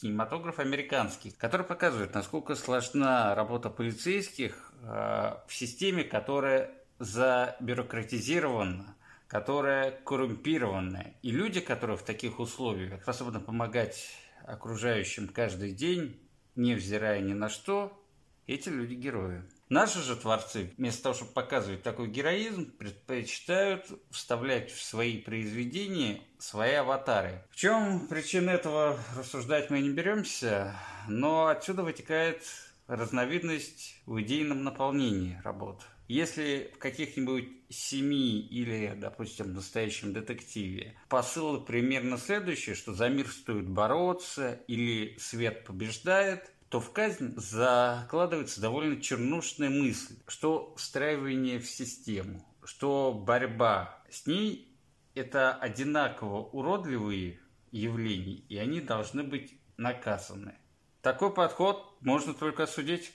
кинематограф 0.00 0.60
американский, 0.60 1.32
который 1.32 1.66
показывает, 1.66 2.14
насколько 2.14 2.54
сложна 2.54 3.34
работа 3.34 3.68
полицейских 3.68 4.72
э, 4.80 4.86
в 5.46 5.50
системе, 5.50 6.04
которая 6.04 6.70
забюрократизирована, 7.00 8.96
которая 9.26 9.90
коррумпирована. 9.90 11.14
И 11.22 11.32
люди, 11.32 11.60
которые 11.60 11.96
в 11.96 12.04
таких 12.04 12.38
условиях 12.38 13.02
способны 13.02 13.40
помогать 13.40 14.16
окружающим 14.44 15.26
каждый 15.28 15.72
день, 15.72 16.20
невзирая 16.54 17.20
ни 17.20 17.32
на 17.32 17.48
что, 17.48 18.00
эти 18.46 18.68
люди 18.68 18.94
герои. 18.94 19.42
Наши 19.74 20.02
же 20.02 20.14
творцы, 20.14 20.70
вместо 20.78 21.02
того, 21.02 21.16
чтобы 21.16 21.32
показывать 21.32 21.82
такой 21.82 22.06
героизм, 22.06 22.70
предпочитают 22.70 23.84
вставлять 24.12 24.70
в 24.70 24.80
свои 24.80 25.18
произведения 25.18 26.20
свои 26.38 26.74
аватары. 26.74 27.42
В 27.50 27.56
чем 27.56 28.06
причина 28.06 28.50
этого 28.50 28.96
рассуждать 29.16 29.70
мы 29.70 29.80
не 29.80 29.90
беремся, 29.90 30.76
но 31.08 31.48
отсюда 31.48 31.82
вытекает 31.82 32.44
разновидность 32.86 34.00
в 34.06 34.20
идейном 34.20 34.62
наполнении 34.62 35.40
работ. 35.42 35.82
Если 36.06 36.70
в 36.74 36.78
каких-нибудь 36.78 37.48
семи 37.68 38.40
или, 38.42 38.92
допустим, 38.96 39.46
в 39.46 39.54
настоящем 39.54 40.12
детективе 40.12 40.96
посыл 41.08 41.60
примерно 41.62 42.18
следующий, 42.18 42.74
что 42.74 42.92
за 42.92 43.08
мир 43.08 43.26
стоит 43.28 43.68
бороться 43.68 44.60
или 44.68 45.16
свет 45.18 45.64
побеждает, 45.64 46.52
то 46.74 46.80
в 46.80 46.90
казнь 46.90 47.34
закладывается 47.36 48.60
довольно 48.60 49.00
чернушная 49.00 49.70
мысль, 49.70 50.16
что 50.26 50.74
встраивание 50.74 51.60
в 51.60 51.68
систему, 51.68 52.44
что 52.64 53.12
борьба 53.12 54.02
с 54.10 54.26
ней– 54.26 54.76
это 55.14 55.54
одинаково 55.54 56.40
уродливые 56.46 57.38
явления, 57.70 58.42
и 58.48 58.56
они 58.56 58.80
должны 58.80 59.22
быть 59.22 59.56
наказаны. 59.76 60.56
Такой 61.00 61.32
подход 61.32 61.96
можно 62.00 62.34
только 62.34 62.66
судить. 62.66 63.12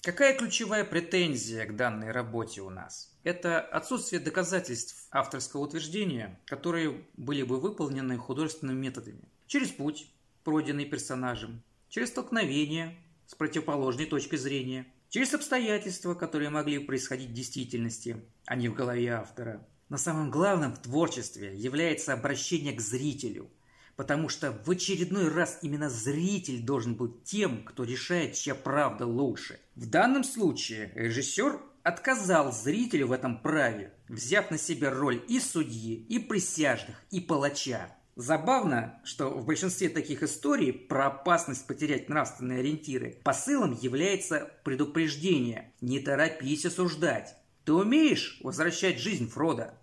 Какая 0.00 0.34
ключевая 0.34 0.86
претензия 0.86 1.66
к 1.66 1.76
данной 1.76 2.12
работе 2.12 2.62
у 2.62 2.70
нас? 2.70 3.14
Это 3.24 3.60
отсутствие 3.60 4.22
доказательств 4.22 5.06
авторского 5.10 5.60
утверждения, 5.60 6.40
которые 6.46 7.04
были 7.18 7.42
бы 7.42 7.60
выполнены 7.60 8.16
художественными 8.16 8.86
методами. 8.86 9.28
Через 9.46 9.68
путь, 9.68 10.10
пройденный 10.44 10.86
персонажем, 10.86 11.62
через 11.96 12.10
столкновение 12.10 12.94
с 13.26 13.34
противоположной 13.34 14.04
точкой 14.04 14.36
зрения, 14.36 14.86
через 15.08 15.32
обстоятельства, 15.32 16.12
которые 16.12 16.50
могли 16.50 16.78
происходить 16.78 17.30
в 17.30 17.32
действительности, 17.32 18.22
а 18.44 18.54
не 18.54 18.68
в 18.68 18.74
голове 18.74 19.14
автора. 19.14 19.66
Но 19.88 19.96
самым 19.96 20.30
главным 20.30 20.74
в 20.74 20.78
творчестве 20.78 21.56
является 21.56 22.12
обращение 22.12 22.74
к 22.74 22.82
зрителю, 22.82 23.50
потому 23.96 24.28
что 24.28 24.52
в 24.52 24.70
очередной 24.70 25.30
раз 25.32 25.60
именно 25.62 25.88
зритель 25.88 26.60
должен 26.60 26.96
быть 26.96 27.24
тем, 27.24 27.64
кто 27.64 27.82
решает, 27.82 28.34
чья 28.34 28.54
правда 28.54 29.06
лучше. 29.06 29.58
В 29.74 29.88
данном 29.88 30.22
случае 30.22 30.92
режиссер 30.94 31.58
отказал 31.82 32.52
зрителю 32.52 33.06
в 33.06 33.12
этом 33.12 33.40
праве, 33.40 33.94
взяв 34.10 34.50
на 34.50 34.58
себя 34.58 34.90
роль 34.90 35.24
и 35.28 35.40
судьи, 35.40 35.94
и 35.94 36.18
присяжных, 36.18 37.02
и 37.10 37.20
палача. 37.20 37.95
Забавно, 38.16 38.98
что 39.04 39.28
в 39.28 39.44
большинстве 39.44 39.90
таких 39.90 40.22
историй 40.22 40.72
про 40.72 41.08
опасность 41.08 41.66
потерять 41.66 42.08
нравственные 42.08 42.60
ориентиры 42.60 43.20
посылом 43.22 43.72
является 43.72 44.50
предупреждение 44.64 45.74
«не 45.82 46.00
торопись 46.00 46.64
осуждать». 46.64 47.36
Ты 47.66 47.74
умеешь 47.74 48.40
возвращать 48.42 49.00
жизнь 49.00 49.28
Фрода? 49.28 49.74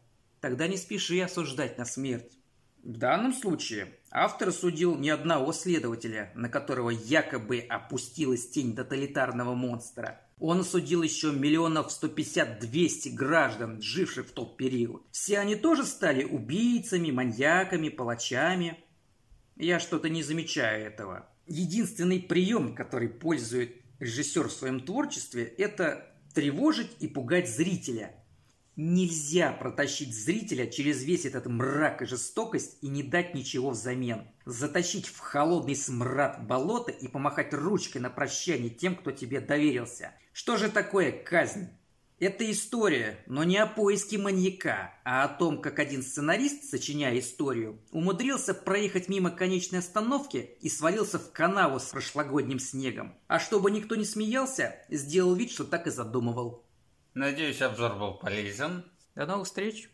Тогда 0.42 0.68
не 0.68 0.78
спеши 0.78 1.20
осуждать 1.20 1.78
на 1.78 1.86
смерть. 1.86 2.40
В 2.82 2.98
данном 2.98 3.34
случае 3.34 3.94
автор 4.10 4.52
судил 4.52 4.96
не 4.96 5.12
одного 5.12 5.54
следователя, 5.54 6.32
на 6.34 6.50
которого 6.50 6.90
якобы 6.90 7.60
опустилась 7.60 8.50
тень 8.50 8.76
тоталитарного 8.76 9.54
монстра, 9.54 10.23
он 10.40 10.62
осудил 10.62 11.04
еще 11.04 11.32
миллионов 11.32 11.88
150-200 11.88 13.12
граждан, 13.12 13.82
живших 13.82 14.28
в 14.28 14.32
тот 14.32 14.58
период. 14.58 15.04
Все 15.12 15.40
они 15.40 15.56
тоже 15.56 15.86
стали 15.86 16.24
убийцами, 16.24 17.12
маньяками, 17.12 17.90
палачами. 17.90 18.84
Я 19.56 19.80
что-то 19.80 20.10
не 20.10 20.24
замечаю 20.24 20.86
этого. 20.86 21.30
Единственный 21.48 22.20
прием, 22.20 22.76
который 22.76 23.10
пользует 23.10 23.76
режиссер 24.00 24.48
в 24.48 24.54
своем 24.54 24.80
творчестве, 24.80 25.44
это 25.44 26.14
тревожить 26.34 26.92
и 27.00 27.08
пугать 27.08 27.50
зрителя– 27.50 28.16
Нельзя 28.76 29.52
протащить 29.52 30.16
зрителя 30.16 30.66
через 30.66 31.04
весь 31.04 31.26
этот 31.26 31.46
мрак 31.46 32.02
и 32.02 32.08
жестокость 32.08 32.80
и 32.82 32.88
не 32.88 33.04
дать 33.04 33.36
ничего 33.36 33.70
взамен. 33.70 34.28
Затащить 34.46 35.06
в 35.06 35.20
холодный 35.20 35.76
смрад 35.76 36.48
болота 36.48 36.92
и 36.92 37.08
помахать 37.08 37.54
ручкой 37.54 38.00
на 38.00 38.10
прощание 38.10 38.72
тем, 38.72 38.96
кто 38.96 39.12
тебе 39.12 39.42
доверился. 39.42 40.14
Что 40.34 40.58
же 40.58 40.70
такое 40.70 41.12
казнь? 41.12 41.70
Это 42.18 42.50
история, 42.52 43.24
но 43.28 43.44
не 43.44 43.58
о 43.58 43.68
поиске 43.68 44.18
маньяка, 44.18 44.94
а 45.04 45.26
о 45.26 45.28
том, 45.28 45.62
как 45.62 45.78
один 45.78 46.02
сценарист, 46.02 46.64
сочиняя 46.64 47.20
историю, 47.20 47.80
умудрился 47.92 48.56
проехать 48.56 49.10
мимо 49.10 49.30
конечной 49.30 49.80
остановки 49.80 50.58
и 50.60 50.70
свалился 50.70 51.20
в 51.20 51.32
канаву 51.32 51.80
с 51.80 51.86
прошлогодним 51.90 52.60
снегом. 52.60 53.14
А 53.28 53.40
чтобы 53.40 53.70
никто 53.70 53.96
не 53.96 54.06
смеялся, 54.06 54.76
сделал 54.90 55.36
вид, 55.36 55.52
что 55.52 55.66
так 55.66 55.86
и 55.86 55.92
задумывал. 55.92 56.66
Надеюсь, 57.14 57.62
обзор 57.62 57.96
был 57.96 58.16
полезен. 58.16 58.86
До 59.14 59.28
новых 59.28 59.46
встреч! 59.46 59.93